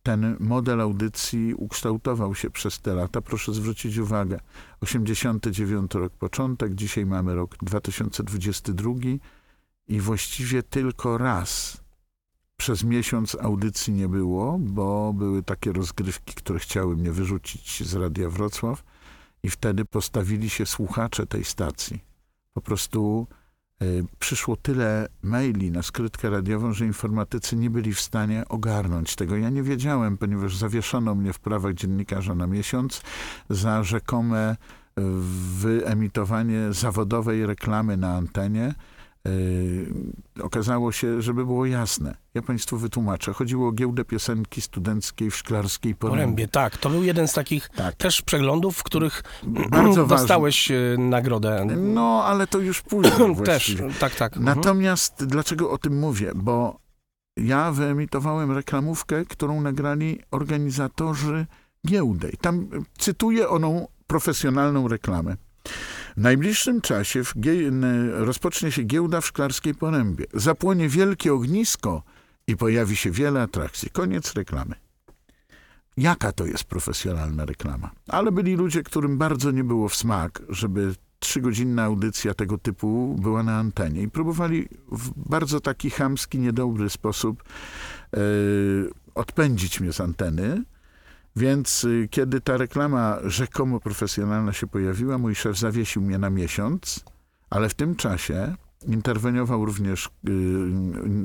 Ten 0.02 0.36
model 0.40 0.80
audycji 0.80 1.54
ukształtował 1.54 2.34
się 2.34 2.50
przez 2.50 2.80
te 2.80 2.94
lata. 2.94 3.20
Proszę 3.20 3.54
zwrócić 3.54 3.98
uwagę, 3.98 4.40
89 4.80 5.94
rok 5.94 6.12
początek, 6.12 6.74
dzisiaj 6.74 7.06
mamy 7.06 7.34
rok 7.34 7.56
2022 7.62 8.90
i 9.88 10.00
właściwie 10.00 10.62
tylko 10.62 11.18
raz 11.18 11.80
przez 12.56 12.84
miesiąc 12.84 13.36
audycji 13.40 13.92
nie 13.92 14.08
było, 14.08 14.58
bo 14.58 15.12
były 15.12 15.42
takie 15.42 15.72
rozgrywki, 15.72 16.34
które 16.34 16.58
chciały 16.58 16.96
mnie 16.96 17.12
wyrzucić 17.12 17.86
z 17.86 17.94
Radia 17.94 18.30
Wrocław 18.30 18.82
i 19.42 19.50
wtedy 19.50 19.84
postawili 19.84 20.50
się 20.50 20.66
słuchacze 20.66 21.26
tej 21.26 21.44
stacji. 21.44 22.04
Po 22.54 22.60
prostu 22.60 23.26
y, 23.82 24.04
przyszło 24.18 24.56
tyle 24.56 25.08
maili 25.22 25.70
na 25.70 25.82
skrytkę 25.82 26.30
radiową, 26.30 26.72
że 26.72 26.86
informatycy 26.86 27.56
nie 27.56 27.70
byli 27.70 27.94
w 27.94 28.00
stanie 28.00 28.44
ogarnąć 28.48 29.16
tego. 29.16 29.36
Ja 29.36 29.50
nie 29.50 29.62
wiedziałem, 29.62 30.18
ponieważ 30.18 30.56
zawieszono 30.56 31.14
mnie 31.14 31.32
w 31.32 31.38
prawach 31.38 31.74
dziennikarza 31.74 32.34
na 32.34 32.46
miesiąc 32.46 33.02
za 33.50 33.82
rzekome 33.82 34.52
y, 34.52 35.02
wyemitowanie 35.58 36.72
zawodowej 36.72 37.46
reklamy 37.46 37.96
na 37.96 38.14
antenie 38.14 38.74
okazało 40.42 40.92
się, 40.92 41.22
żeby 41.22 41.46
było 41.46 41.66
jasne. 41.66 42.14
Ja 42.34 42.42
państwu 42.42 42.76
wytłumaczę. 42.76 43.32
Chodziło 43.32 43.68
o 43.68 43.72
giełdę 43.72 44.04
piosenki 44.04 44.60
studenckiej 44.60 45.30
w 45.30 45.36
Szklarskiej 45.36 45.94
Porębie. 45.94 46.22
Porębie, 46.22 46.48
tak. 46.48 46.76
To 46.76 46.90
był 46.90 47.02
jeden 47.04 47.28
z 47.28 47.32
takich 47.32 47.68
Tak. 47.68 47.94
też 47.94 48.22
przeglądów, 48.22 48.76
w 48.76 48.82
których 48.82 49.22
Bardzo 49.70 50.06
dostałeś 50.16 50.70
e, 50.70 50.74
nagrodę. 50.98 51.64
No, 51.76 52.24
ale 52.24 52.46
to 52.46 52.58
już 52.58 52.82
później 52.82 53.36
też, 53.44 53.76
tak, 54.00 54.14
tak. 54.14 54.36
Mhm. 54.36 54.56
Natomiast 54.56 55.24
dlaczego 55.24 55.70
o 55.70 55.78
tym 55.78 55.98
mówię? 55.98 56.32
Bo 56.34 56.78
ja 57.36 57.72
wyemitowałem 57.72 58.52
reklamówkę, 58.52 59.24
którą 59.24 59.60
nagrali 59.60 60.20
organizatorzy 60.30 61.46
giełdy. 61.86 62.32
Tam 62.40 62.68
cytuję 62.98 63.48
oną 63.48 63.88
profesjonalną 64.06 64.88
reklamę. 64.88 65.36
W 66.16 66.20
najbliższym 66.20 66.80
czasie 66.80 67.24
w 67.24 67.34
rozpocznie 68.12 68.72
się 68.72 68.82
giełda 68.82 69.20
w 69.20 69.26
Szklarskiej 69.26 69.74
Porębie. 69.74 70.24
Zapłonie 70.34 70.88
wielkie 70.88 71.34
ognisko 71.34 72.02
i 72.46 72.56
pojawi 72.56 72.96
się 72.96 73.10
wiele 73.10 73.42
atrakcji. 73.42 73.90
Koniec 73.90 74.34
reklamy. 74.34 74.74
Jaka 75.96 76.32
to 76.32 76.46
jest 76.46 76.64
profesjonalna 76.64 77.44
reklama? 77.44 77.90
Ale 78.08 78.32
byli 78.32 78.56
ludzie, 78.56 78.82
którym 78.82 79.18
bardzo 79.18 79.50
nie 79.50 79.64
było 79.64 79.88
w 79.88 79.96
smak, 79.96 80.42
żeby 80.48 80.94
trzygodzinna 81.18 81.82
audycja 81.82 82.34
tego 82.34 82.58
typu 82.58 83.16
była 83.20 83.42
na 83.42 83.58
antenie. 83.58 84.02
I 84.02 84.08
próbowali 84.08 84.68
w 84.92 85.28
bardzo 85.28 85.60
taki 85.60 85.90
chamski, 85.90 86.38
niedobry 86.38 86.90
sposób 86.90 87.42
e, 87.42 88.18
odpędzić 89.14 89.80
mnie 89.80 89.92
z 89.92 90.00
anteny. 90.00 90.64
Więc 91.36 91.84
y, 91.84 92.08
kiedy 92.10 92.40
ta 92.40 92.56
reklama 92.56 93.18
rzekomo 93.24 93.80
profesjonalna 93.80 94.52
się 94.52 94.66
pojawiła, 94.66 95.18
mój 95.18 95.34
szef 95.34 95.58
zawiesił 95.58 96.02
mnie 96.02 96.18
na 96.18 96.30
miesiąc, 96.30 97.04
ale 97.50 97.68
w 97.68 97.74
tym 97.74 97.96
czasie 97.96 98.54
interweniował 98.86 99.64
również 99.64 100.06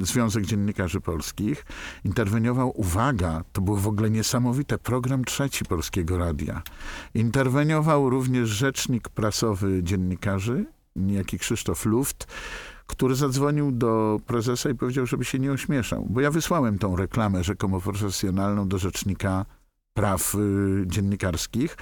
y, 0.01 0.05
Związek 0.05 0.45
Dziennikarzy 0.45 1.01
Polskich, 1.01 1.65
interweniował, 2.03 2.79
uwaga, 2.79 3.43
to 3.51 3.61
było 3.61 3.77
w 3.77 3.87
ogóle 3.87 4.09
niesamowite, 4.09 4.77
program 4.77 5.25
trzeci 5.25 5.65
Polskiego 5.65 6.17
Radia. 6.17 6.61
Interweniował 7.13 8.09
również 8.09 8.49
rzecznik 8.49 9.09
prasowy 9.09 9.83
dziennikarzy, 9.83 10.65
niejaki 10.95 11.39
Krzysztof 11.39 11.85
Luft, 11.85 12.27
który 12.87 13.15
zadzwonił 13.15 13.71
do 13.71 14.19
prezesa 14.25 14.69
i 14.69 14.75
powiedział, 14.75 15.05
żeby 15.05 15.25
się 15.25 15.39
nie 15.39 15.51
ośmieszał, 15.51 16.07
bo 16.09 16.21
ja 16.21 16.31
wysłałem 16.31 16.77
tą 16.77 16.95
reklamę 16.95 17.43
rzekomo 17.43 17.81
profesjonalną 17.81 18.67
do 18.67 18.77
rzecznika 18.77 19.45
praw 19.95 20.35
y, 20.35 20.83
dziennikarskich. 20.87 21.77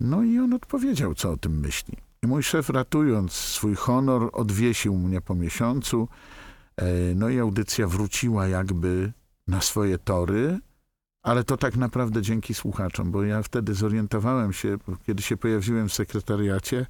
No 0.00 0.22
i 0.22 0.38
on 0.38 0.52
odpowiedział, 0.52 1.14
co 1.14 1.30
o 1.30 1.36
tym 1.36 1.60
myśli. 1.60 1.96
I 2.22 2.26
mój 2.26 2.42
szef, 2.42 2.68
ratując 2.68 3.32
swój 3.32 3.74
honor, 3.74 4.30
odwiesił 4.32 4.96
mnie 4.98 5.20
po 5.20 5.34
miesiącu. 5.34 6.08
E, 6.76 6.84
No 7.14 7.28
i 7.28 7.38
audycja 7.38 7.86
wróciła 7.86 8.48
jakby 8.48 9.12
na 9.48 9.60
swoje 9.60 9.98
tory, 9.98 10.58
ale 11.22 11.44
to 11.44 11.56
tak 11.56 11.76
naprawdę 11.76 12.22
dzięki 12.22 12.54
słuchaczom, 12.54 13.10
bo 13.10 13.24
ja 13.24 13.42
wtedy 13.42 13.74
zorientowałem 13.74 14.52
się, 14.52 14.76
kiedy 15.06 15.22
się 15.22 15.36
pojawiłem 15.36 15.88
w 15.88 15.94
sekretariacie, 15.94 16.86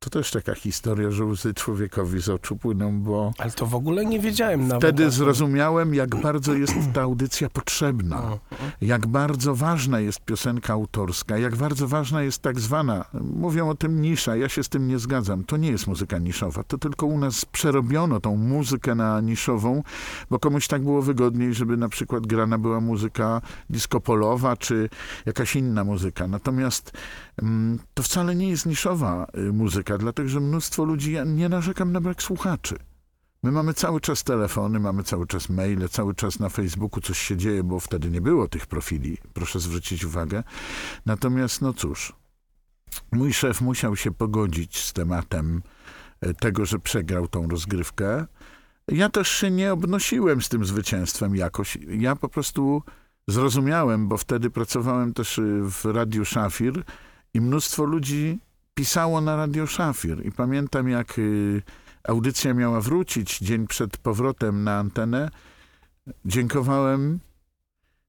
to 0.00 0.10
też 0.10 0.30
taka 0.30 0.54
historia, 0.54 1.10
że 1.10 1.24
łzy 1.24 1.54
człowiekowi 1.54 2.22
z 2.22 2.28
oczu 2.28 2.56
płyną, 2.56 3.00
bo 3.00 3.32
Ale 3.38 3.50
to 3.50 3.66
w 3.66 3.74
ogóle 3.74 4.06
nie 4.06 4.20
wiedziałem 4.20 4.68
nawet. 4.68 4.82
wtedy 4.82 5.10
zrozumiałem, 5.10 5.94
jak 5.94 6.16
bardzo 6.16 6.54
jest 6.54 6.74
ta 6.92 7.02
audycja 7.02 7.50
potrzebna 7.50 8.22
O, 8.22 8.38
jak 8.80 9.06
bardzo 9.06 9.54
ważna 9.54 10.00
jest 10.00 10.20
piosenka 10.20 10.72
autorska, 10.72 11.38
jak 11.38 11.56
bardzo 11.56 11.88
ważna 11.88 12.22
jest 12.22 12.42
tak 12.42 12.60
zwana, 12.60 13.04
mówią 13.14 13.68
o 13.68 13.74
tym 13.74 14.02
nisza, 14.02 14.36
ja 14.36 14.48
się 14.48 14.62
z 14.62 14.68
tym 14.68 14.88
nie 14.88 14.98
zgadzam, 14.98 15.44
to 15.44 15.56
nie 15.56 15.70
jest 15.70 15.86
muzyka 15.86 16.18
niszowa, 16.18 16.62
to 16.64 16.78
tylko 16.78 17.06
u 17.06 17.18
nas 17.18 17.44
przerobiono 17.44 18.20
tą 18.20 18.36
muzykę 18.36 18.94
na 18.94 19.20
niszową, 19.20 19.82
bo 20.30 20.38
komuś 20.38 20.68
tak 20.68 20.82
było 20.82 21.02
wygodniej, 21.02 21.54
żeby 21.54 21.76
na 21.76 21.88
przykład 21.88 22.26
grana 22.26 22.58
była 22.58 22.80
muzyka 22.80 23.40
disco-polowa, 23.70 24.56
czy 24.56 24.88
jakaś 25.26 25.56
inna 25.56 25.84
muzyka. 25.84 26.28
Natomiast 26.28 26.92
mm, 27.42 27.78
to 27.94 28.02
wcale 28.02 28.34
nie 28.34 28.48
jest 28.48 28.66
niszowa 28.66 29.26
y, 29.38 29.52
muzyka, 29.90 29.98
dlatego 29.98 30.28
że 30.28 30.40
mnóstwo 30.40 30.84
ludzi, 30.84 31.12
ja 31.12 31.24
nie 31.24 31.48
narzekam 31.48 31.92
na 31.92 32.00
brak 32.00 32.22
słuchaczy. 32.22 32.76
My 33.42 33.52
mamy 33.52 33.74
cały 33.74 34.00
czas 34.00 34.24
telefony, 34.24 34.80
mamy 34.80 35.02
cały 35.02 35.26
czas 35.26 35.48
maile, 35.48 35.88
cały 35.88 36.14
czas 36.14 36.38
na 36.38 36.48
Facebooku 36.48 37.00
coś 37.00 37.18
się 37.18 37.36
dzieje, 37.36 37.62
bo 37.62 37.80
wtedy 37.80 38.10
nie 38.10 38.20
było 38.20 38.48
tych 38.48 38.66
profili, 38.66 39.18
proszę 39.32 39.60
zwrócić 39.60 40.04
uwagę. 40.04 40.42
Natomiast, 41.06 41.62
no 41.62 41.72
cóż, 41.72 42.12
mój 43.12 43.32
szef 43.32 43.60
musiał 43.60 43.96
się 43.96 44.10
pogodzić 44.10 44.78
z 44.78 44.92
tematem 44.92 45.62
e, 46.20 46.34
tego, 46.34 46.64
że 46.64 46.78
przegrał 46.78 47.28
tą 47.28 47.48
rozgrywkę. 47.48 48.26
Ja 48.88 49.08
też 49.08 49.28
się 49.28 49.50
nie 49.50 49.72
obnosiłem 49.72 50.42
z 50.42 50.48
tym 50.48 50.64
zwycięstwem 50.64 51.36
jakoś. 51.36 51.78
Ja 51.88 52.16
po 52.16 52.28
prostu 52.28 52.82
zrozumiałem, 53.28 54.08
bo 54.08 54.16
wtedy 54.16 54.50
pracowałem 54.50 55.12
też 55.12 55.38
y, 55.38 55.60
w 55.62 55.84
Radiu 55.84 56.24
Szafir 56.24 56.84
i 57.34 57.40
mnóstwo 57.40 57.84
ludzi 57.84 58.38
pisało 58.74 59.20
na 59.20 59.36
Radio 59.36 59.66
Szafir. 59.66 60.26
I 60.26 60.32
pamiętam, 60.32 60.88
jak 60.88 61.18
y, 61.18 61.62
audycja 62.04 62.54
miała 62.54 62.80
wrócić 62.80 63.38
dzień 63.38 63.66
przed 63.66 63.96
powrotem 63.96 64.64
na 64.64 64.78
antenę, 64.78 65.30
dziękowałem 66.24 67.20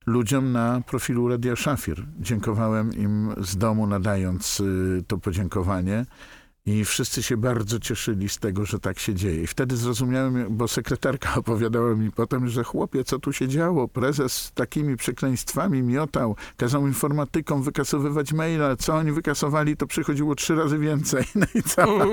ludziom 0.06 0.52
na 0.52 0.82
profilu 0.82 1.28
Radia 1.28 1.56
Szafir. 1.56 2.06
Dziękowałem 2.20 2.94
im 2.94 3.34
z 3.38 3.58
domu, 3.58 3.88
nadając 3.88 4.60
y, 4.60 5.04
to 5.08 5.18
podziękowanie. 5.18 6.06
I 6.66 6.86
wszyscy 6.86 7.24
się 7.24 7.38
bardzo 7.38 7.80
cieszyli 7.80 8.30
z 8.30 8.38
tego, 8.38 8.66
że 8.66 8.80
tak 8.80 9.00
się 9.00 9.16
dzieje. 9.16 9.44
I 9.44 9.48
wtedy 9.48 9.78
zrozumiałem, 9.78 10.58
bo 10.58 10.68
sekretarka 10.68 11.36
opowiadała 11.40 11.96
mi 11.96 12.12
potem, 12.12 12.48
że 12.48 12.64
chłopie, 12.64 13.04
co 13.04 13.20
tu 13.20 13.34
się 13.34 13.48
działo? 13.48 13.88
Prezes 13.88 14.34
z 14.34 14.52
takimi 14.52 14.98
przekleństwami 14.98 15.84
miotał, 15.84 16.36
kazał 16.58 16.88
informatykom 16.88 17.64
wykasowywać 17.64 18.34
maile. 18.34 18.78
Co 18.80 18.96
oni 18.96 19.12
wykasowali, 19.12 19.78
to 19.78 19.88
przychodziło 19.88 20.36
trzy 20.36 20.56
razy 20.56 20.78
więcej. 20.78 21.26
No 21.36 21.48
i 21.56 21.64
cała, 21.64 22.06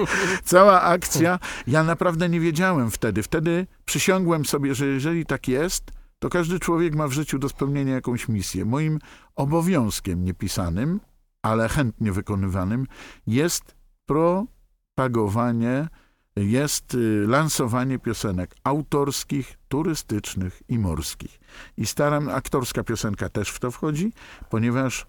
cała 0.45 0.83
akcja. 0.83 1.39
Ja 1.67 1.85
naprawdę 1.85 2.29
nie 2.29 2.41
wiedziałem 2.41 2.91
wtedy. 2.91 3.23
Wtedy 3.23 3.67
przysiągłem 3.85 4.45
sobie, 4.45 4.75
że 4.75 4.87
jeżeli 4.87 5.27
tak 5.27 5.49
jest, 5.49 5.85
to 6.19 6.29
każdy 6.29 6.59
człowiek 6.59 6.95
ma 6.95 7.09
w 7.09 7.13
życiu 7.13 7.39
do 7.39 7.49
spełnienia 7.49 7.95
jakąś 7.95 8.29
misję. 8.29 8.65
Moim 8.65 8.99
obowiązkiem 9.37 10.25
niepisanym, 10.25 11.01
ale 11.43 11.69
chętnie 11.69 12.13
wykonywanym 12.13 12.87
jest 13.27 13.78
propagowanie, 14.09 15.89
jest 16.37 16.95
y, 16.95 17.25
lansowanie 17.27 17.99
piosenek 17.99 18.55
autorskich, 18.65 19.59
turystycznych 19.69 20.63
i 20.69 20.79
morskich. 20.79 21.41
I 21.77 21.87
staram, 21.87 22.29
aktorska 22.29 22.85
piosenka 22.85 23.29
też 23.29 23.51
w 23.51 23.61
to 23.61 23.71
wchodzi, 23.71 24.13
ponieważ 24.51 25.07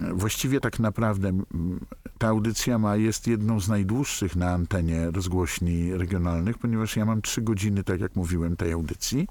e, 0.00 0.14
właściwie 0.14 0.60
tak 0.60 0.78
naprawdę 0.78 1.32
ta 2.18 2.28
audycja 2.28 2.78
ma, 2.78 2.96
jest 2.96 3.26
jedną 3.26 3.60
z 3.60 3.68
najdłuższych 3.68 4.36
na 4.36 4.50
antenie 4.50 5.10
rozgłośni 5.10 5.96
regionalnych, 5.96 6.58
ponieważ 6.58 6.96
ja 6.96 7.04
mam 7.04 7.22
trzy 7.22 7.42
godziny, 7.42 7.84
tak 7.84 8.00
jak 8.00 8.16
mówiłem, 8.16 8.56
tej 8.56 8.72
audycji. 8.72 9.28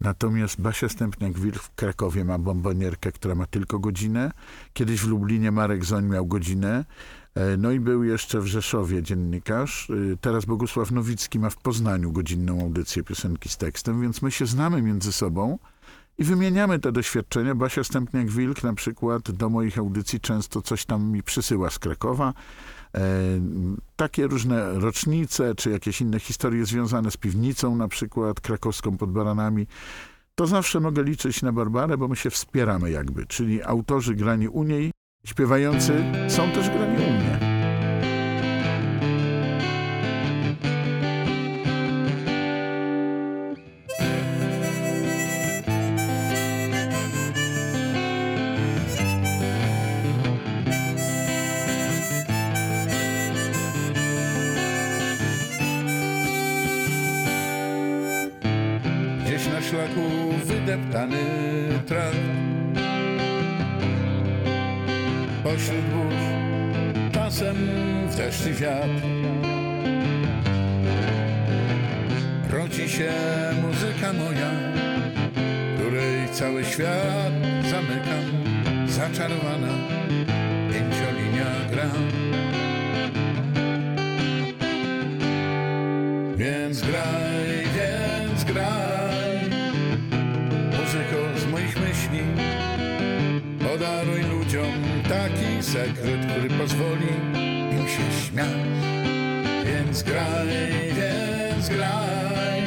Natomiast 0.00 0.60
Basia 0.60 0.86
Stępniak-Wilk 0.86 1.58
w 1.58 1.74
Krakowie 1.74 2.24
ma 2.24 2.38
bombonierkę, 2.38 3.12
która 3.12 3.34
ma 3.34 3.46
tylko 3.46 3.78
godzinę. 3.78 4.30
Kiedyś 4.72 5.00
w 5.00 5.08
Lublinie 5.08 5.50
Marek 5.50 5.84
Zoń 5.84 6.06
miał 6.06 6.26
godzinę. 6.26 6.84
E, 7.34 7.56
No 7.56 7.70
i 7.70 7.80
był 7.80 8.04
jeszcze 8.04 8.40
w 8.40 8.46
Rzeszowie 8.46 9.02
dziennikarz. 9.02 9.90
Y, 9.90 10.18
Teraz 10.20 10.44
Bogusław 10.44 10.90
Nowicki 10.90 11.38
ma 11.38 11.50
w 11.50 11.56
Poznaniu 11.56 12.12
godzinną 12.12 12.60
audycję 12.60 13.02
piosenki 13.02 13.48
z 13.48 13.56
tekstem, 13.56 14.02
więc 14.02 14.22
my 14.22 14.30
się 14.30 14.46
znamy 14.46 14.82
między 14.82 15.12
sobą 15.12 15.58
i 16.18 16.24
wymieniamy 16.24 16.78
te 16.78 16.92
doświadczenia. 16.92 17.54
Basia 17.54 17.82
Stępniak-Wilk 17.82 18.64
na 18.64 18.74
przykład 18.74 19.30
do 19.30 19.48
moich 19.50 19.78
audycji 19.78 20.20
często 20.20 20.62
coś 20.62 20.84
tam 20.84 21.10
mi 21.10 21.22
przysyła 21.22 21.70
z 21.70 21.78
Krakowa. 21.78 22.34
E, 22.94 23.00
takie 23.96 24.26
różne 24.26 24.72
rocznice, 24.72 25.54
czy 25.54 25.70
jakieś 25.70 26.00
inne 26.00 26.20
historie 26.20 26.66
związane 26.66 27.10
z 27.10 27.16
piwnicą, 27.16 27.76
na 27.76 27.88
przykład 27.88 28.40
krakowską 28.40 28.96
pod 28.96 29.12
Baranami. 29.12 29.66
To 30.34 30.46
zawsze 30.46 30.80
mogę 30.80 31.02
liczyć 31.02 31.42
na 31.42 31.52
Barbarę, 31.52 31.98
bo 31.98 32.08
my 32.08 32.16
się 32.16 32.30
wspieramy 32.30 32.90
jakby, 32.90 33.26
czyli 33.26 33.62
autorzy 33.62 34.14
grani 34.14 34.48
u 34.48 34.62
niej, 34.62 34.91
śpiewający 35.26 36.04
są 36.28 36.50
też 36.50 36.70
grani 36.70 36.96
u 36.96 37.10
mnie. 37.10 37.51
Czasem 67.32 67.56
w 68.10 68.16
deszcz 68.16 68.44
wiatr. 68.44 69.06
Rodzi 72.50 72.88
się 72.88 73.12
muzyka 73.62 74.12
moja 74.12 74.50
Której 75.76 76.28
cały 76.32 76.64
świat 76.64 77.32
zamykam 77.70 78.24
Zaczarowana 78.88 79.74
Pięciolinia 80.72 81.46
gra. 81.70 81.90
Więc 86.36 86.80
graj, 86.80 87.66
więc 87.76 88.44
graj. 88.44 89.50
Muzyko 90.70 91.40
z 91.40 91.46
moich 91.46 91.76
myśli 91.76 92.20
Podaruj 93.58 94.22
ludziom 94.22 94.72
taki 95.08 95.62
sekret, 95.62 96.26
który 96.26 96.48
pozwoli 96.48 97.21
Więc 100.02 100.14
graj, 100.14 100.48
więc 100.96 101.68
graj 101.68 102.62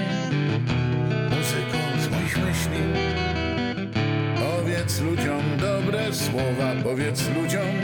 Muzyko 1.30 1.78
z 2.00 2.08
moich 2.10 2.38
myśli. 2.38 2.84
Powiedz 4.36 5.02
ludziom 5.02 5.42
dobre 5.60 6.14
słowa 6.14 6.74
Powiedz 6.84 7.30
ludziom 7.36 7.76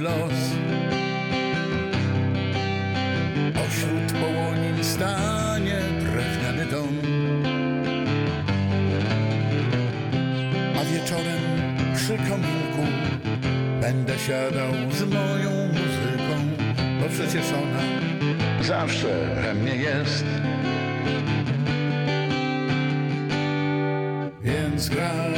los. 0.00 0.38
Pośród 3.54 4.12
połonin 4.20 4.84
stanie 4.84 5.78
drewniany 6.00 6.66
dom. 6.66 6.96
A 10.80 10.84
wieczorem 10.84 11.40
przy 11.94 12.16
kominku 12.16 12.84
Będę 13.80 14.18
siadał 14.18 14.72
z 14.92 15.02
moją 15.02 15.50
muzyką 15.66 16.36
Bo 17.00 17.08
przecież 17.08 17.44
ona 17.52 17.82
zawsze 18.62 19.08
we 19.42 19.54
mnie 19.54 19.76
jest. 19.76 20.24
Więc 24.42 24.88
graj, 24.88 25.29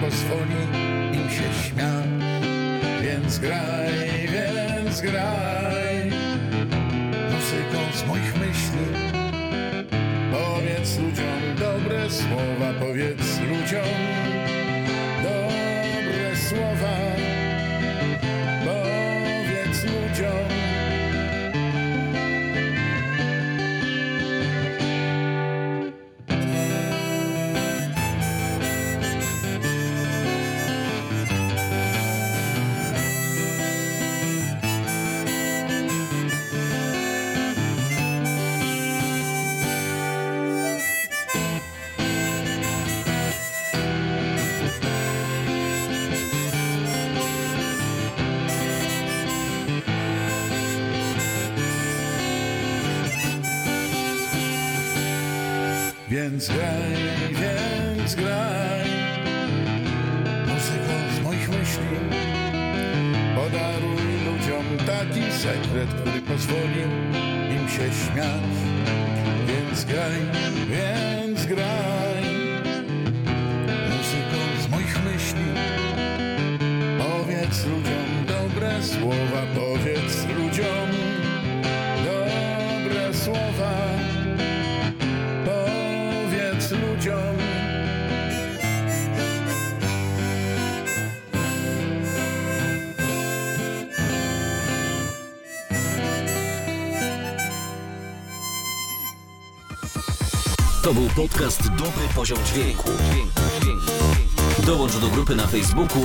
pozwoli 0.00 0.62
im 1.12 1.30
się 1.30 1.68
śmiać. 1.68 2.06
Więc 3.02 3.38
graj, 3.38 4.28
więc 4.32 5.00
graj. 5.00 6.10
Muzyko 7.32 7.80
z 7.94 8.06
moich 8.06 8.34
myśli. 8.38 8.86
Powiedz 10.32 10.98
ludziom 10.98 11.40
dobre 11.58 12.10
słowa 12.10 12.72
Powiedz 12.80 13.40
ludziom 13.40 14.25
Więc 56.16 56.48
graj, 56.48 56.92
więc 57.30 58.14
graj. 58.14 58.88
Muzyko 60.48 60.94
z 61.16 61.24
moich 61.24 61.48
myśli. 61.48 61.96
Podaruj 63.34 64.24
ludziom 64.24 64.86
taki 64.86 65.32
sekret, 65.32 65.88
który 66.00 66.20
pozwoli 66.20 66.82
im 67.50 67.68
się 67.68 67.90
śmiać. 68.04 68.56
Więc 69.46 69.84
graj, 69.84 70.20
więc 70.70 71.46
graj 71.46 71.95
To 100.86 100.94
był 100.94 101.08
podcast 101.16 101.68
Dobry 101.68 102.08
Poziom 102.14 102.38
Dźwięku. 102.44 102.90
Dołącz 104.66 104.96
do 104.96 105.08
grupy 105.08 105.36
na 105.36 105.46
Facebooku 105.46 106.02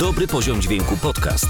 Dobry 0.00 0.26
Poziom 0.26 0.62
Dźwięku 0.62 0.96
Podcast. 0.96 1.46